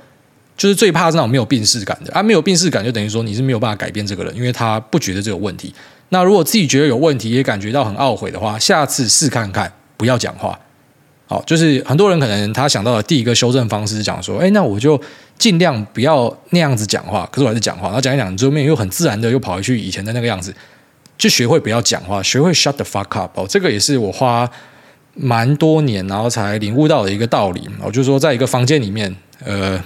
[0.57, 5.73] 就是最怕这种没有病识感的啊，没有病识感就等于说你是没有办法改变这个人，因为他不觉得这有问题。
[6.09, 10.57] 那如果自己觉得有问题，也感觉到很懊悔的话，下次试看看，不要讲话。
[11.27, 15.01] 好，就是很多人可能他想到的第一个修正方式是讲说，哎，那我就
[15.37, 17.27] 尽量不要那样子讲话。
[17.31, 20.53] 可是我还是讲话，然后讲一讲，之后面又很自然的又跑回去以前的那个样子，
[21.17, 23.37] 就学会不要讲话，学会 shut the fuck up。
[23.37, 24.49] 哦，这个也是我花
[25.15, 27.67] 蛮多年然后才领悟到的一个道理。
[27.81, 29.83] 我就是说，在一个房间里面，呃。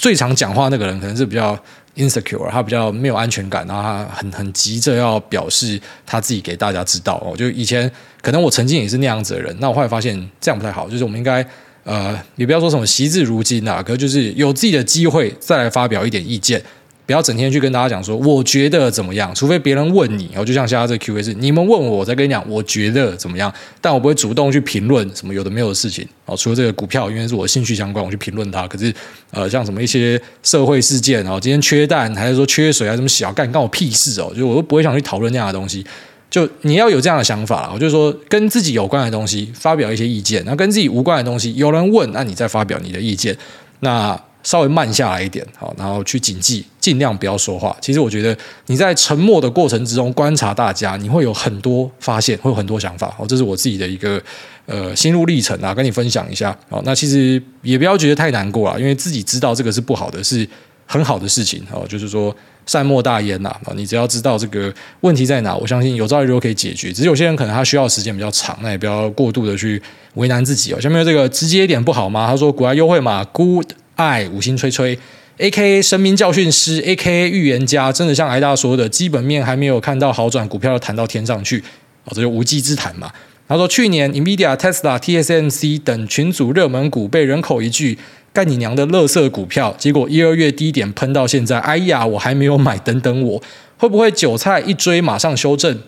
[0.00, 1.58] 最常讲话那个人可能是比较
[1.96, 7.36] insecure，他比较没有安全感，然后他很很急着要表示他自己给大家知道哦。
[7.36, 7.90] 就以前
[8.22, 11.44] 可能我曾经也是那样子的人，那我后来发现这样不太好，就是我们应该
[11.82, 16.62] 呃，你不要说什么惜字如金啊，可是就是有自己的机会再来发表一点意见。
[17.08, 19.34] 不要整天去跟大家讲说，我觉得怎么样？
[19.34, 23.50] 除非别人问你，然后就像现在这个 Q&A 是你们问我，我再跟你讲，我觉得怎么样？
[23.80, 26.06] 但我不会主动去评论什么有的没有的事情。
[26.26, 28.68] 哦，除了这个股票，因为是我兴趣相关，我去评论它。
[28.68, 28.92] 可是，
[29.30, 34.30] 呃，像什么一些社会事件，然后，今天缺蛋还是说缺水，还是什么小干，干我屁事哦！
[34.36, 35.82] 就我都不会想去讨论这样的东西。
[36.28, 43.34] 就你要有这样的想法，我就说跟自己有关的东西发表一些意见，那跟自己无关的东西，有人问，那你再发表你的意见。
[43.80, 44.20] 那。
[44.44, 47.76] 稍微慢下来一点，好，然后去谨记，尽量不要说话。
[47.82, 48.34] 其实我觉得
[48.66, 53.14] 你在沉默的过程之中观察大家，你会有很多发现，会有很多想法。
[53.18, 54.18] 哦，这是我自己的一个
[54.64, 56.56] 呃心路历程啊，跟你分享一下。
[56.70, 60.48] 好，那其实也不要觉得太难过啊，因为自己知道这个是不好的，是
[60.86, 61.62] 很好的事情。
[61.70, 62.34] 哦，就是说
[62.64, 63.50] 善莫大焉呐。
[63.66, 64.72] 啊，你只要知道这个
[65.02, 66.90] 问题在哪，我相信有朝一日可以解决。
[66.90, 69.82] 只是有些人可能他需要时间比较长，那也不要过度的去
[70.14, 70.80] 为难自己哦。
[70.80, 72.26] 下面这个直接一点不好吗？
[72.26, 73.72] 他说股癌优惠码 Good。
[73.98, 74.96] 爱五星吹吹
[75.38, 75.82] ，A.K.A.
[75.82, 77.28] 生命教训师，A.K.A.
[77.28, 81.62] 预言家，真的像癌大说的，基本面还没有看到好转，股票要弹到天上去，
[82.04, 83.10] 哦，这就无稽之谈嘛。
[83.48, 87.98] 他说，去年 NVIDIA、Tesla、TSMC 等群组热门股被人口一句
[88.30, 93.42] “干你娘的垃圾股票”，结果一二月低点喷到现在，哎呀，我还没有买，等等我，
[93.78, 95.80] 会不会韭菜一追马上修正？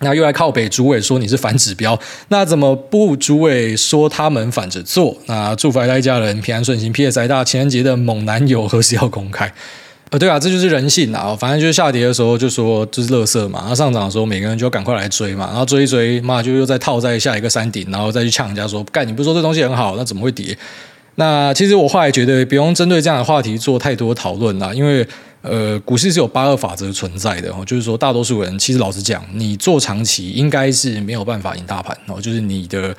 [0.00, 3.16] 那又来靠北，主委说你是反指标，那怎么不？
[3.16, 5.16] 主委说他们反着做。
[5.24, 6.92] 那祝福大家人平安顺心。
[6.92, 7.26] P.S.
[7.26, 9.50] 大情人节的猛男友何时要公开？
[10.10, 11.34] 呃，对啊，这就是人性啊。
[11.34, 20.56] 反正就是下跌的时候就说就是垃圾嘛，然后上涨的时候每个人就赶快来追嘛，然后追一追，妈就又再套在下一个山顶，然后再去呛人家说，干你不说这东西很好，那怎么会跌？
[21.14, 25.06] 那其实我后来觉得不用针对这样的话题做太多讨论啦，因为。
[25.48, 32.94] 呃，股市是有八二法则存在的哦，就是说大多数人其实老实讲，你做长期应该是没有办法赢大盘哦，就是你的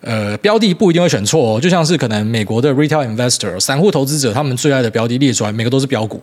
[0.00, 6.22] 呃标的不一定会选错哦，就像是可能美国的 retail investor 散户投资者他们最爱的标的列出来，每个都是标股，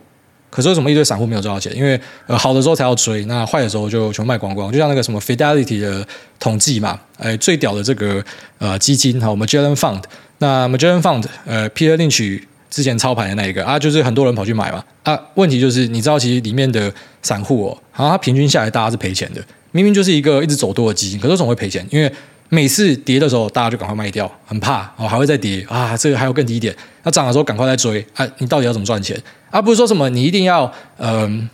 [0.50, 1.76] 可是为什么一堆散户没有赚到钱？
[1.76, 6.06] 因为呃好的时候才要追，那坏的时候就全卖光光，就像那个什么 Fidelity 的
[6.40, 8.24] 统计嘛，哎最屌的这个
[8.58, 10.04] 呃基金哈，我们 Jalen Fund，
[10.40, 12.48] 那 Jalen Fund 呃 Peter 领取。
[12.80, 16.90] 之前操盘的那一个啊，就是很多人跑去买嘛啊，问题就是你知道，其实里面的
[17.22, 22.10] 散户哦，好像他平均下来大家是赔钱的，明明就是一个一直走多的基金，可是总会赔钱，因为
[22.48, 26.74] 每次跌的时候大家就赶快卖掉，很怕哦还会再跌啊，这个还有更低点，
[27.04, 29.22] 那涨的时候赶快再追啊，你到底要怎么赚钱？
[29.52, 31.50] 而不是说什么你一定要嗯。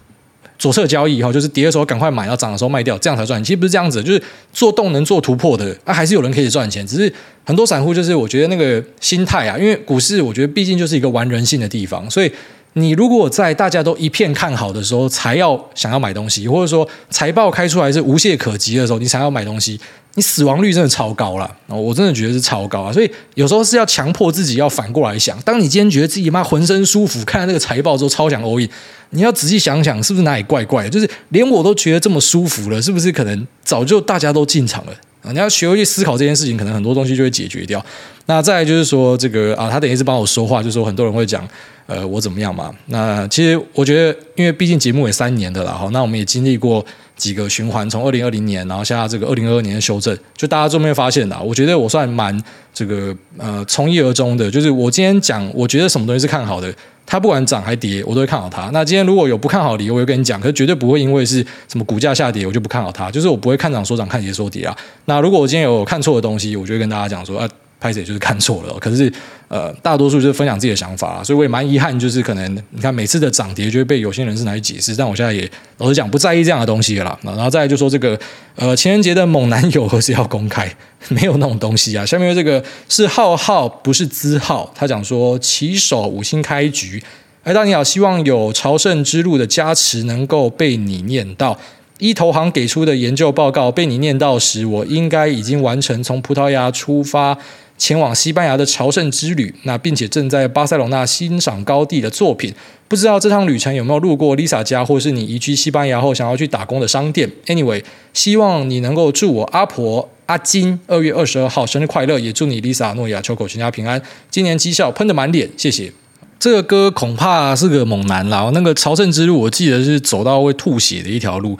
[0.57, 3.43] 左侧交易哈，就是跌的时候赶快买，要涨的时候卖掉，这样才赚。
[3.43, 4.21] 其实不是这样子，就是
[4.53, 6.85] 做动能做突破的啊，还是有人可以赚钱。
[6.87, 7.11] 只是
[7.43, 12.31] 很多散户就是我觉得那个心态啊，因为股市我觉得毕竟就是一个玩人性的地方，所以
[12.73, 19.79] 你如果在大家都一片看好的时候才要想要买东西，或者说财报开出来是无懈可击的时候，你才要买东西，
[20.15, 21.49] 你死亡率真的超高了。
[21.67, 22.91] 我真的觉得是超高啊！
[22.91, 28.69] 所以有时候是要强迫自己要反过来想，当你今天觉得自己妈浑身舒服，看到那个财报之后超想 all in，
[29.15, 30.89] 你要仔细想想是不是哪里怪怪的？
[30.89, 34.93] 就是连我都觉得这么舒服了，是不是可能早就大家都进场了？
[35.31, 37.83] 你要学会去思考这件事情，可能很多东西就会解决掉。
[38.27, 41.47] 那再来就是说，这个啊，他等于是帮我说话，就是说很多人会讲，
[41.87, 42.71] 呃，我怎么样嘛？
[42.87, 46.85] 那其实我觉得，因为毕竟节目也三年的了哈，那我们也经历过
[47.15, 52.39] 几个循环，从二零二零年，然后现在这个二零二二年的修正，就大家都没有发现的，我觉得我算蛮
[52.71, 56.71] 这个呃从一而终的，就是我今天讲，我觉得什么东西是看好的。
[57.05, 58.69] 它不管涨还跌，我都会看好它。
[58.73, 63.11] 那今天如果有不看好的理由，我会跟你讲，可是绝对不会因为是什么股价下跌，我就不看好它。
[63.11, 64.75] 就是我不会看涨说涨，看跌说跌啊。
[65.05, 67.49] 那如果我今天有看错的东西，我就会跟大家讲说啊。
[67.79, 69.11] 开始也就是看错了，可是
[69.47, 75.47] 呃，大多数就是分享自己的想法，所以我也蛮遗憾，就是可能你看每次的涨跌就会被有些人是拿去解释，但我现在也
[75.77, 77.19] 老实讲不在意这样的东西了。
[77.21, 78.19] 然后再来就说这个
[78.55, 80.73] 呃情人节的猛男友何时要公开？
[81.09, 82.03] 没有那种东西啊。
[82.03, 87.03] 下面这个是浩浩，不是资浩，他讲说起手五星开局，
[87.43, 91.59] 哎，大你好，希望有朝圣之路的加持能够被你念到。
[91.99, 97.37] 一投行给出的研究报告被你念到时，我应该已经完成从葡萄牙出发。
[97.77, 102.53] 前往西班牙的朝圣之旅，那并且正在巴塞隆纳欣赏高地的作品。
[102.87, 107.29] 不知道这趟旅程有没有路过 Lisa 家，或是你移居西班牙后想要去打工的商店。
[107.47, 115.49] Anyway，希望你能够祝我阿婆阿金二月二十二号生日快乐，也祝你 Lisa 诺亚秋口全家平安，今年绩效喷得满脸。
[115.57, 115.91] 谢谢。
[116.37, 118.51] 这个歌恐怕是个猛男啦。
[118.53, 121.57] 那个朝圣之路，我记得是走到会吐血的一条路。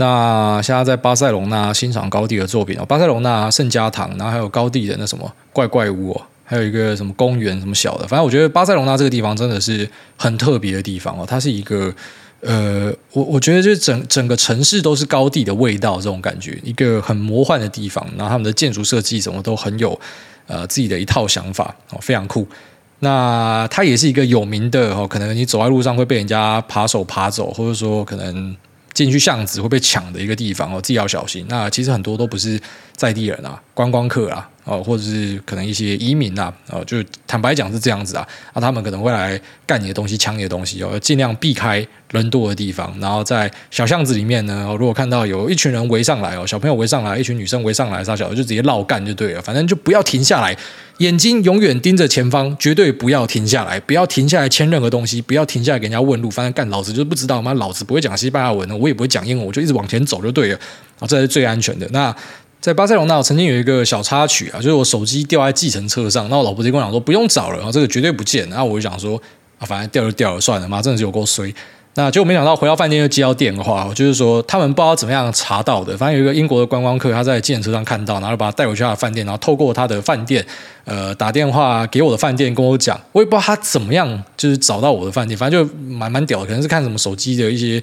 [0.00, 11.92] 那现在在巴塞隆纳欣赏高地的作品哦，巴塞隆纳圣家堂，然后还有高地的那什么怪怪屋哦，还有一个什么公园什么小的，反正我觉得巴塞隆纳这个地方真的是很特别的地方哦，它是一个
[12.42, 19.98] 呃，我我觉得就是整 整个城市都是高地的味道这种感觉，一个很魔幻的地方，然后他们的建筑设计什么都很有
[20.46, 22.46] 呃自己的一套想法哦，非常酷。
[23.00, 28.56] 那它也是一个有名的哦，可能你走在路上会被人家扒手扒走，或者说可能。
[28.98, 31.46] 进去巷子会被抢的一个地方哦，自己要小心。
[31.48, 32.60] 那其实很多都不是
[32.96, 34.50] 在地人啊，观光客啊。
[34.68, 50.54] 哦，或者是可能一些移民呐，哦，就坦白讲是这样子啊，啊，他们可能会来干你的东西，抢你的东西哦，尽量避开人多的地方，然后在小巷子里面呢，如果看到有一群人围上来哦，小朋友围上来，一群女生围上来，杀小就直接绕干就对了，反正就不要停下来，
[50.98, 60.58] 眼睛永远盯着前方，绝对不要停下来，不要停下来签任何东西，不要停下来给人家问路，反正干老子就不知道，妈老子不会讲西班牙文，我也不会讲英文，我就一直往前走就对了，
[60.98, 61.88] 啊，这是最安全的。
[61.90, 62.14] 那。
[62.60, 69.20] 在巴塞隆那，我曾经有一个小插曲啊，就是我手机掉在计程车上，那我老婆直接跟我讲说不用找了，然后这个绝对不见，然后我就想说
[69.58, 71.54] 啊，反正掉就掉了，算了，嘛真的是有够衰。
[71.94, 80.44] 那结果没想到回到饭店又接到电话，就是说他们不知道怎么样查到的，反正有一个英国的观光客他在计程车上看到，然后把他带回去他的饭店，然后透过他的饭店
[80.84, 87.80] 呃打电话给我的饭店跟我讲，我也不知道他怎么样就是找到我的饭店，反正就蛮蛮屌的，可能是看什么手机的一些。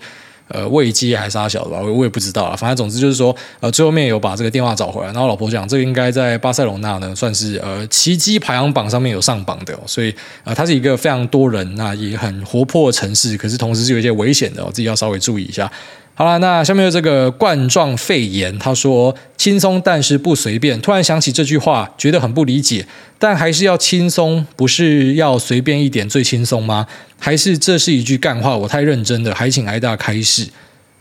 [0.47, 2.55] 呃，未接还是啥小的吧，我我也不知道啊。
[2.55, 5.07] 反正总之就是说，呃，最后面有把这个电话找回来。
[5.07, 9.77] 然后老婆讲，这个应该在巴塞隆纳呢，算是呃奇迹排行榜上面有上榜的。
[9.85, 13.35] 所以呃，它是一个非常多人，啊也很活泼的城市。
[13.37, 15.71] 可是同时是有一些危险的哦，自己要稍微注意一下。
[16.17, 20.79] 好了，那下面的这个冠状肺炎，他说轻松但是不随便。
[20.79, 22.87] 突然想起这句话，觉得很不理解，
[23.19, 26.87] 但还是要轻松，不是要随便一点最轻松吗？
[27.19, 28.55] 还是这是一句干话？
[28.55, 30.47] 我太认真了，还请挨大开示。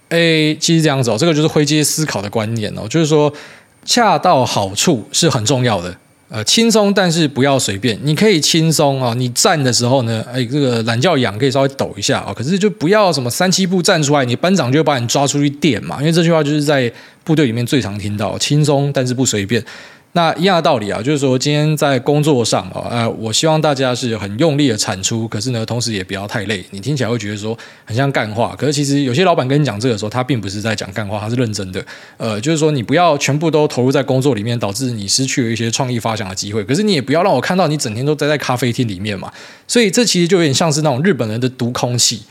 [0.09, 3.33] 诶，其实这样子哦，这个就是灰阶思考的观念哦，就是说
[3.85, 5.97] 恰到好处是很重要的。
[6.35, 7.97] 呃，轻松，但是不要随便。
[8.03, 12.35] 你可以轻松啊，你站的时候呢，哎，这个懒觉痒可以稍微抖一下啊。
[12.35, 16.01] 可是就不要什么三七步站出来，你班长就会把你抓出去电嘛。
[16.01, 19.65] 因为这句话就是在部队里面最常听到，轻松但是不随便。
[20.17, 26.65] 那一样的道理啊，就是说今天在工作上啊，呃，我希望大家是很用力的产出，可是呢，同时也不要太累。
[26.71, 31.85] 你听起来会觉得说很像干话，可是其实有些老板跟你讲这个时候，他并不是在讲干话，他是认真的。
[32.17, 36.63] 呃，就是说你不要全部都投入在工作里面，导致你失去了一些创意发想的机会。
[36.63, 39.33] 可是你也不要让我看到你整天都待在咖啡厅里面嘛。
[39.67, 42.23] 所以这其实就有点像是那种日本人的毒空气。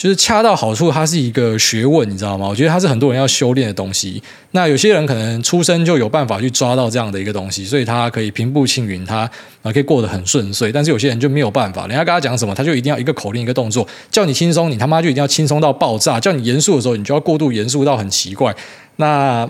[0.00, 2.48] 就是恰到好处，它是一个学问，你知道吗？
[2.48, 4.22] 我觉得它是很多人要修炼的东西。
[4.52, 9.30] 那有些人可能出生就有办法去抓到这样的一个东西，所以他可以平步青云，他
[9.62, 10.72] 啊可以过得很顺遂。
[10.72, 18.56] 但是有些人就没有办法，人家跟他讲什么，他就一定要一个口令一个动作，叫你轻松，你他妈就一定要轻松到爆炸；叫你严肃的时候，你就要过度严肃到很奇怪。
[18.96, 19.46] 那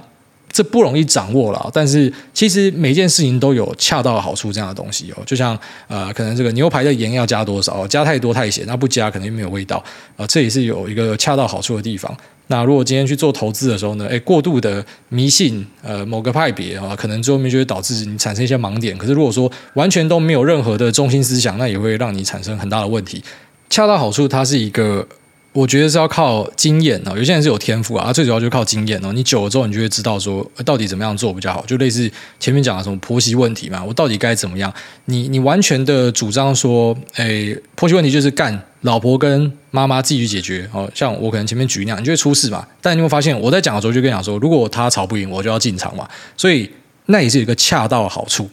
[0.52, 5.22] 这不容易掌握了，但是其实每件事情都有恰到好处这样的东西哦。
[5.24, 9.76] 就像呃，可能这个牛排的盐要加多少，加太多太咸，那不加可能就没有味道
[10.16, 12.14] 啊，呃，这也是有一个恰到好处的地方。
[12.48, 18.98] 那如果今天去做投资的时候呢，诶，过度的迷信呃某个派别啊，可能最后面就会导致你产生一些盲点。
[18.98, 23.22] 可是如果说完全都没有任何的中心思想，那也会让你产生很大的问题。
[23.68, 25.06] 恰到好处，它是一个。
[25.52, 29.12] 我觉得是要靠经验哦，有些人是有天赋啊，最主要就靠经验哦。
[29.12, 34.72] 你久了之后，你就会知道说到底怎么样做比较好，就类似前面讲的什么婆媳问题嘛，我到底该怎么样？
[35.06, 40.88] 你你完全的主张说，诶，婆媳问题就是干老婆跟妈妈自己去解决哦。
[40.94, 42.64] 像我可能前面举那样，你就会出事嘛。
[42.80, 46.08] 但你会发现，我在讲的时候就跟你讲说，如果他吵不赢，我就要进场嘛。
[46.36, 46.70] 所以
[47.06, 48.48] 那也是有一个恰到好处，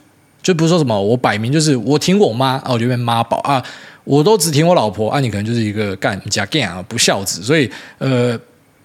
[0.48, 3.62] 就不是说什么我摆明就是我挺我妈啊，我就变妈宝啊。
[4.06, 8.40] 我都只挺我老婆，啊，你可能就是一个干假干啊，不孝子，所以呃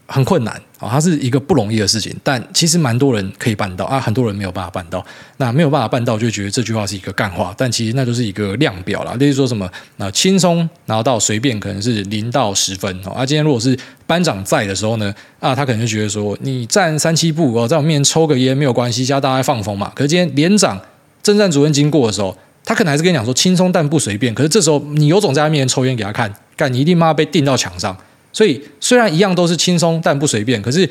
[0.06, 5.06] 很困难啊，它是一个不容易的事情，但其实蛮多人可以办到啊，很多人没有办法办到，
[5.36, 20.76] 那没有办法办到就觉得这句话是一个干话，但其实那就是一个量表啦，例如说什么那轻松，然后到随便可能是零到十分，啊，今天如果是班长在的时候呢，啊，他可能就觉得说你站三七步哦，在我面前抽个烟没有关系，叫大家放风嘛，可是今天连长、
[21.22, 22.36] 政战主任经过的时候。
[22.64, 27.94] 他可能还是跟你讲说轻松但不随便，可是这时候你有种在他面前抽烟给他看，干你一定妈被钉到墙上。
[28.32, 30.88] 所以虽然一样都是轻松但不随便，可是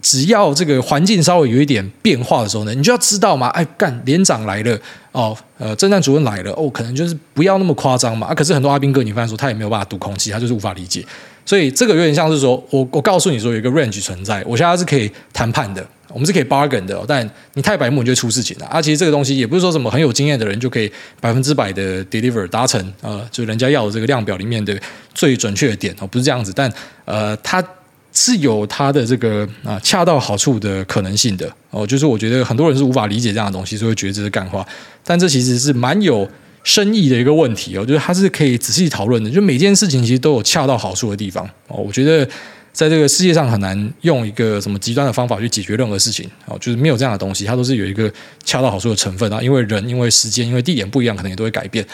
[0.00, 4.78] 只要这个环境稍微有一点变化的时候呢，你就要知道嘛，哎，干连长来了
[5.12, 8.28] 哦，呃，政战主任来了哦，可能就是不要那么夸张嘛。
[8.28, 11.04] 啊，可是很多阿兵哥，你发现说他也没有办法读空气，他就是无法理解。
[11.44, 15.84] 所以这个有点像是说我我告诉你说有一个 range 存在，我现在是可以谈判的。
[16.08, 18.66] 我们是可以 bargain 的，但你太白目，你就会出事情了。
[18.66, 24.78] 啊，其实这个东西也不是说什么很有经验的人就可以百分之百的 deliver 达成、呃，就人家要的这个量表里面的
[25.14, 26.52] 最准确的点哦，不是这样子。
[26.54, 26.70] 但
[27.06, 27.64] 呃，它
[28.12, 31.86] 是有它的这个啊、恰到好处的可能性的哦。
[31.86, 34.66] 就是我觉得很多人是无法理解这样的东西，所以会觉得这是干话。
[35.02, 36.28] 但这其实是蛮有
[36.64, 39.30] 深意的一个问题哦，就是它是可以仔细讨论的。
[39.30, 42.28] 就每件事情其实都有恰到好处的地方哦，我觉得。
[42.74, 48.10] 在这个世界上很难用一个什么极端的方法去解决任何事情，哦，就是没有这样的东西，它都是有一个
[48.46, 49.42] 恰到好处的成分啊。
[49.42, 51.84] 因为人、因为时间、因为地点不一样，可能也都会改变。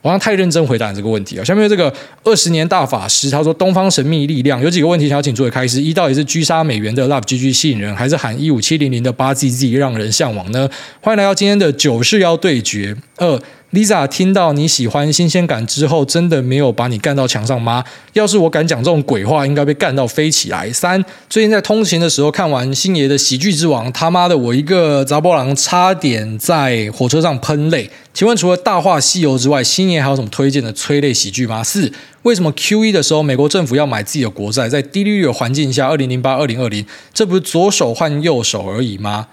[0.00, 1.44] 我好像太认真回答你这个问题啊。
[1.44, 10.66] 下面这个二十年大法师他说：“东方神秘力量有几个问题想要请诸位开始：一，到底是狙杀美元的 Love GG 吸引人，还是喊一五七零零的八 ZZ 让人向往呢？”
[11.02, 13.38] 欢迎来到今天的九是要对决二。
[13.74, 17.82] Lisa 听到你喜欢新鲜感之后，真的没有把你干到墙上吗？
[18.12, 20.72] 要是我敢讲这种鬼话，应该被干到飞起来。
[20.72, 27.90] 三，最近在通勤的时候看完星爷的《喜剧之王》，他妈的，我一个杂波狼差点在火车上喷泪。
[28.12, 31.64] 请问除了《大话西游》之外，星爷还有什么推荐的催泪喜剧吗？
[31.64, 34.68] 四，为什么 QE 的时候美国政府要买自己的国债？
[34.68, 39.26] 在低利率的环境下，二零零八、二零二零，这不是左手换右手而已吗？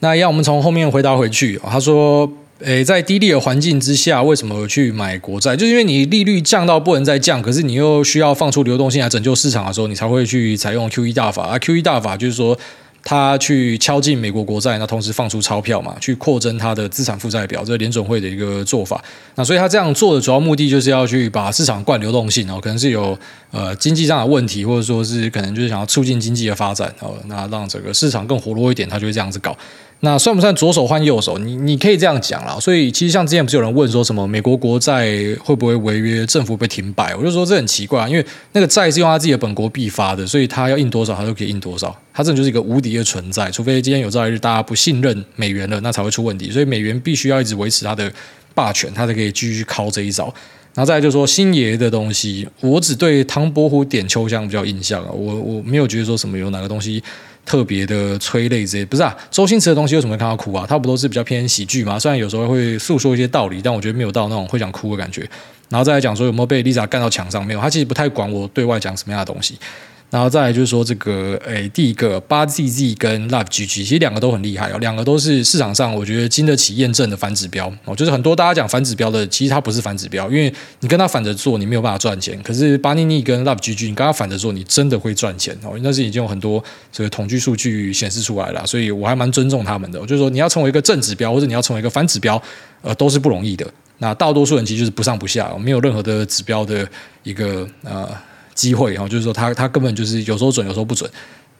[0.00, 1.58] 那让我们从后面回答回去。
[1.64, 2.30] 他说。
[2.64, 5.56] 诶，在低利的环境之下，为什么去买国债？
[5.56, 11.48] 就是因为你利率降到不能再降，可是你又需要放出流动性来拯救市场的时候，你才会去采用 QE 大法。
[11.48, 12.56] 而 QE 大法就是说，
[13.02, 19.02] 他去敲进美国国债，那同时放出钞票嘛，去扩增它的资产负债表，这是联准会的一个做法。
[19.34, 23.18] 那所以他这样做的主要目的就是要去把市场灌流动性哦，可能是有
[23.50, 29.56] 呃经济上的问题，或者说是可能就是想要促进经济的发展哦，那让整个市场更活络一点，他就会这样子搞。
[30.04, 31.38] 那算不算左手换右手？
[31.38, 32.58] 你你可以这样讲啦。
[32.58, 35.06] 所以其实像之前不是有人问说什么美国国债
[35.44, 37.14] 会不会违约，政府被停摆？
[37.14, 43.48] 我就说这很奇怪，因为那个债是用他自己的本国币发的，所以他要印多少他就可以印多少，他这就是一个无敌的存在。
[43.52, 46.50] 除非今天有朝一日大家不信任美元了，那才会出问题。
[46.50, 48.12] 所以美元必须要一直维持它的
[48.56, 50.24] 霸权，他才可以继续靠这一招。
[50.74, 57.00] 然后再就是说星爷的东西，我只对唐伯虎点秋香比较印象啊，我我没有觉得说什么有哪个东西。
[57.44, 59.16] 特别的催泪这些不是啊？
[59.30, 60.64] 周星驰的东西为什么会看到哭啊？
[60.68, 61.98] 他不都是比较偏喜剧嘛？
[61.98, 65.28] 虽然有时候会诉说一些道理，但我觉得没有到那种会想哭的感觉。
[65.68, 67.60] 然后再来讲说有没有被 Lisa 干到墙上没有？
[67.60, 69.58] 他其实不太管我对外讲什么样的东西。
[70.12, 77.96] 然后再来就是说这个，诶，第一个八 ZZ 跟 Love GG，其实两个都很厉害哦，两个都是市场上我觉得经得起验证的反指标哦。
[77.96, 82.38] 就是很多大家讲反指标的，其实它不是反指标，因为你跟他反着做，你没有办法赚钱。
[82.42, 85.78] 可是巴尼尼跟 Love GG，你跟他反着做，你真的会赚钱哦。
[85.80, 89.98] 那是已经有很多这个统计数据显示出来了，所以我还蛮尊重他们的。
[90.00, 92.40] 就是说，你要成为一个正指标，或者你要成为一个反指标，
[92.82, 93.66] 呃，都是不容易的。
[93.96, 96.86] 那大多数人其实就是不上不下，没有任何的指标的
[97.22, 98.06] 一个呃。
[98.54, 101.10] 机会哈，就是说他他根本就是有时候准，有时候不准。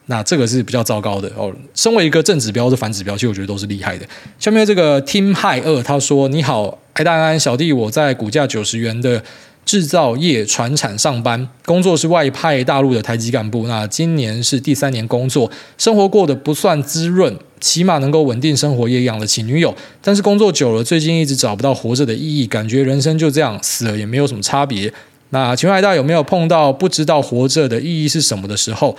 [0.06, 1.52] 那这个是比较糟糕的哦。
[1.74, 4.04] 身为一个正指标的反指标，其实我觉得都是厉害的。
[4.38, 9.22] 下面这个 Team 派二他说：“你好，艾大安小弟，我在股价九十元的
[9.64, 13.68] 制造业传产上班，工作是外派大陆的台籍干部。
[13.68, 19.72] 那今年是第三年工作，生活过得不算滋润，起码能够稳定生活，也养得起女友。
[20.02, 24.92] 但是工作久了，最近一直找不到活着的意义，感觉人生就这样死了，也没有什么差别。
[25.32, 28.96] 那请问艾大有没有碰到不知道活着的意义是什么的时候？”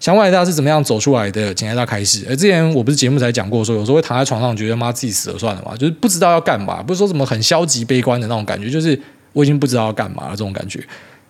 [0.00, 1.54] 想问艾大是怎么样走出来的？
[1.54, 2.26] 请艾大开始。
[2.28, 9.00] 而之前我不是节目才讲过说，有时候会躺在床上，觉得妈自己死了算了嘛，就是不知道要干嘛，不是说什么很消极悲观的那种感觉，就是
[9.32, 10.84] 我已经不知道要干嘛了这种感觉。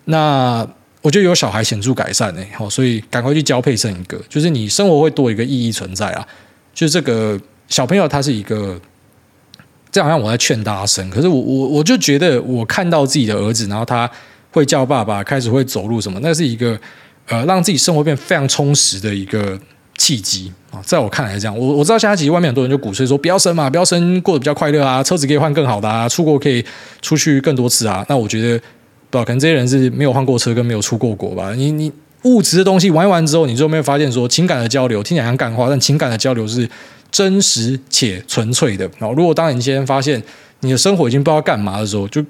[0.06, 0.66] 那
[1.02, 6.26] 我觉得有小孩显著改善诶，好，所以赶快去交配生一个，就是你生活会多一个意义存在啊。
[6.72, 7.38] 就是这个
[7.68, 8.80] 小朋友他是一个，
[9.90, 14.10] 这好像我在劝大家生，可是我我我就觉得我看到自己的儿子，然后他
[14.52, 16.78] 会叫爸爸，开始会走路什么，那是一个。
[17.28, 19.56] 呃，让自己生活变非常充实的一个
[19.96, 21.56] 契机啊，在我看来是这样。
[21.56, 26.62] 我我知道现在其实外面很多人就鼓吹说不要生嘛，不要生，过得比较快乐啊，车子可以换更好的啊，出国可以
[27.00, 28.04] 出去更多次啊。
[28.08, 28.60] 那我觉得，
[29.08, 31.54] 不可能这些人是没有换过车跟没有出过国吧。
[31.54, 31.90] 你你
[32.24, 36.68] 物质的东西玩一玩之后，你就没有发现说情感的交流听起来像干话，但情感的交流是
[37.12, 38.84] 真实且纯粹的。
[38.98, 40.20] 然后，如果当你先发现
[40.58, 42.20] 你的生活已经不知道干嘛的时候，就。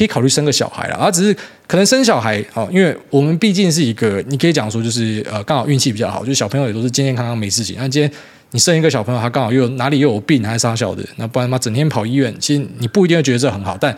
[0.00, 1.36] 可以考虑生个小孩了，而只是
[1.66, 7.76] 可能生小孩哦，因为我们毕竟是一个，你可以讲说就是呃，刚好运气比较好，就是小朋友也都是健健康康没事情。
[7.78, 8.10] 那今天
[8.52, 13.76] 你生一个小朋友，他刚好又有哪里又有病，还是杀小的，那不然他整天跑医院，其实你不一定会觉得这很好。
[13.78, 13.94] 但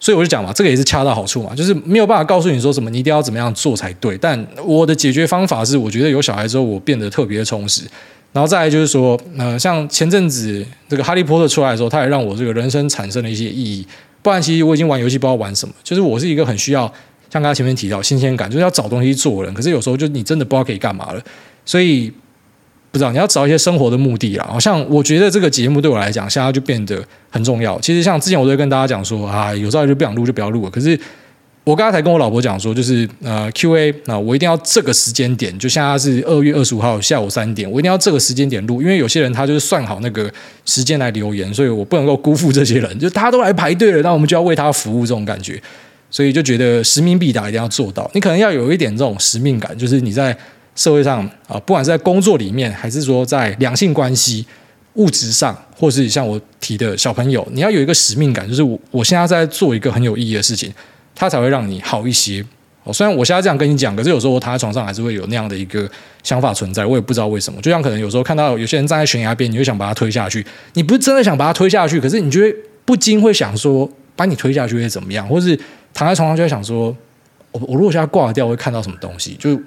[0.00, 4.18] 所以我就讲嘛，这个也是恰到好处嘛，就是没有办法告诉你说什么，你一定要怎么样做才对。
[4.18, 7.82] 但我的解决方法是，我觉得有小孩之后，我变得特别充实。
[8.32, 13.86] 然后再来就是说，呃，像前阵子这个哈利波特出来的时候，他也让我这个人生产生了一些意义。
[14.26, 15.72] 不然，其实我已经玩游戏不知道玩什么。
[15.84, 16.92] 就是我是一个很需要，
[17.30, 19.54] 像刚才前面提到新鲜感，就是要找东西做人。
[19.54, 21.22] 可是有时候就你真的不知道可以干嘛了，
[21.64, 22.12] 所以
[22.90, 24.44] 不知道你要找一些生活的目的啦。
[24.50, 27.00] 好像我觉得这个节目对我来讲，现在就变得
[27.30, 27.80] 很重要。
[27.80, 30.70] 其实像之前我都会跟大家讲说啊，有时候就不想录就不要录了。
[30.70, 30.98] 可是。
[31.66, 40.32] 我刚才跟我老婆讲说，就是呃，Q&A 啊，我一定要这个时间点，就现在是二月二十五号下午三点，我一定要这个时间点录，因为有些人他就是算好那个
[40.64, 45.60] 时间来留言，所以我不能够辜负这些人，就他都来排队了，那我们就要为他服务这种感觉，
[46.08, 48.08] 所以就觉得使命必达，一定要做到。
[48.14, 50.36] 你可能要有一点这种使命感，就是你在
[50.76, 54.46] 社会上啊，不管是在工作里面，还是说在两性关系、
[54.94, 60.72] 物质上，或是像我提的小朋友，你要有一个使命感，就是我我现在在做一个很有意义的事情。
[61.16, 62.44] 他才会让你好一些
[62.84, 62.92] 哦。
[62.92, 65.90] 虽然我现在这样跟你讲，可是有时候我躺在床上还是会有那样的一个
[66.22, 66.86] 想法存在。
[66.86, 67.60] 我也不知道为什么。
[67.62, 70.46] 就像可能有时候看到有些人站在悬崖边，你会想把他推下去。
[70.74, 72.54] 你不是真的想把他推下去，可是你就会
[72.84, 75.26] 不禁会想说，把你推下去会怎么样？
[75.26, 75.58] 或是
[75.94, 76.94] 躺在床上就会想说，
[77.50, 79.34] 我我如果现在挂掉会看到什么东西？
[79.38, 79.58] 就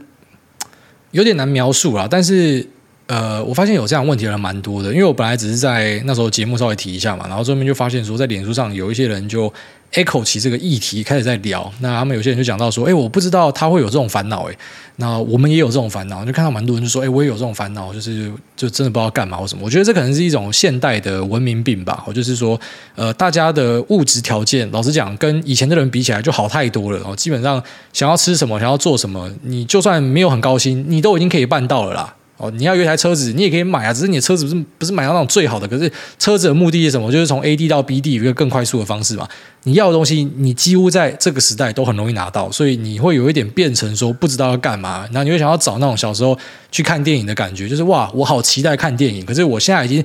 [1.11, 2.07] 有点难描述啦。
[2.09, 2.65] 但是
[3.07, 9.51] 呃，我发现有这样问题的人蛮多的，因为我本来只是在那时候节目稍微提一下嘛，然后后面就发现说，在脸书上有一些人就。
[9.93, 14.55] Echo 起这个议题开始在聊，那他们有些人就讲到说，哎，我不知道他会有这种烦恼，哎，
[14.97, 19.61] 那我们也有这种烦恼，就看到蛮多人就说，哎，我也有这种烦恼，就是就真的不知道干嘛或什么。
[19.65, 22.59] 我觉得这可能是一种现代的文明病吧，我就是说，
[22.95, 27.15] 呃，大家的物质条件，老实讲，跟以前的人比起来就好太多了哦。
[27.15, 27.61] 基本上
[27.91, 32.15] 想要吃什么，想要做什么，你就算没有很高薪，你都已经可以办到了啦。
[32.39, 37.11] 哦，你要有一台车子，你也可以买啊，只是你的车子不是不是买到那种最好的，可是车子的目的是什么？
[37.11, 39.27] 就是从 A D 到 B D 有一个更快速的方式嘛。
[39.63, 46.37] 你要的东西，你几乎在这个时代都很容易拿到，所以你会有一点变成说不知道要干嘛，然后你会想要找那种小时候
[46.71, 50.03] 去看电影的感觉，就是哇，我好期待看电影，可是我现在已经。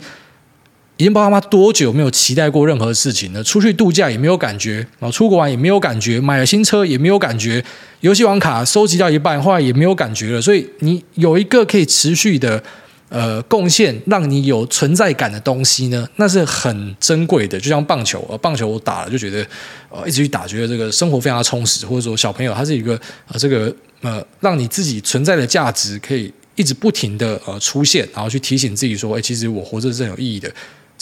[0.97, 3.43] 已经不知道他妈多久没有期待过任何事情了。
[3.43, 7.65] 出去度假也没有感觉，然后出国玩也没有感觉，买了新车也没有感觉，
[8.01, 10.41] 游戏王卡收集到一半，后来也没有感觉了。
[10.41, 12.63] 所以你有一个可以持续的
[13.09, 17.59] 呃贡献，让你有存在感的东西呢，那是很珍贵的。
[17.59, 19.45] 就像棒球，呃，棒球我打了就觉得
[19.91, 21.85] 呃一直去打，觉得这个生活非常充实。
[21.85, 22.93] 或者说小朋友他是一个
[23.27, 30.49] 呃这个呃让你自己存在的价值可以一直不停的呃出现，然后去提醒自己说，哎，其实我活着是很有意义的。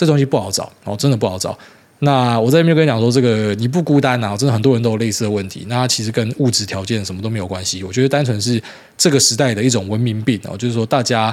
[0.05, 1.57] 这东西不好找哦，真的不好找。
[2.01, 5.65] 那我在那边跟你讲说，这个你不孤单啊，真的很多人都有类似的问题。
[5.69, 7.85] 那其实跟物质条件什么都没有关系。
[7.85, 8.61] 我觉得单纯是
[8.99, 11.33] 这个时代的一种文明病哦，就是说大家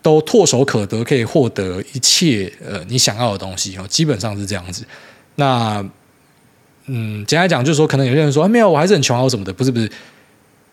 [0.00, 4.82] 都唾手可得，可以获得一切呃你想要的东西哦，基本上是这样子。
[5.34, 5.84] 那
[6.86, 9.90] 嗯，简单讲就是说，可能有些人说，啊，没有，我还是很穷啊什么的，不是不是，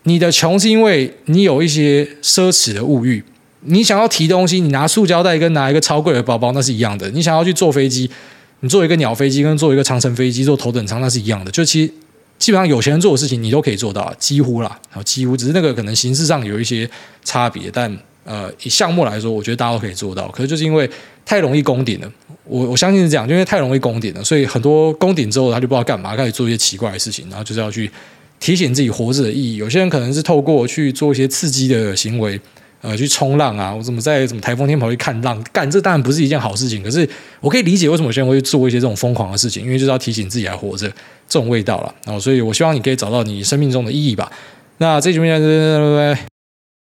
[0.04, 3.22] 你的穷是因为你有一些奢侈的物欲。
[3.64, 7.10] 你想要提东西，你拿塑胶袋跟拿一个超贵的包包，那是一样的。
[7.10, 8.08] 你想要去坐飞机，
[8.60, 11.50] 你坐一个鸟飞机跟坐一个长程飞机，坐头等舱，那是一样的。
[11.50, 11.92] 就其实
[12.38, 16.88] 基本上有钱人做的事情，你都可以做到，几乎啦，几乎只是那个可能形式上有一些
[17.24, 20.28] 差别，但呃，以项目来说，我觉得大家都可以做到。
[20.28, 20.88] 可是就是因为
[21.24, 22.12] 太容易攻顶了，
[22.44, 27.90] 我我相信是这样，就因为太容易攻顶了，所以很多攻顶之后他就不知道干嘛，开始做一些奇怪的事情，然后就是要去
[28.40, 29.56] 提醒自己活着的意义。
[29.56, 32.40] 有些人可能是透过去做一些刺激的行为，
[32.84, 36.82] 呃，去冲浪啊，我怎么在什么台风天跑去看浪，干这当然不是一件好事情。
[36.82, 37.08] 可是
[37.40, 40.86] 我可以理解为什么有些人会去做一些这种疯狂的事情，因为就是要提醒自己还活着
[41.26, 41.94] 这种味道了。
[42.04, 44.30] 然后，所以我希望你可以找到你生命中的意义吧。
[44.76, 46.33] 那这集就这样，拜拜。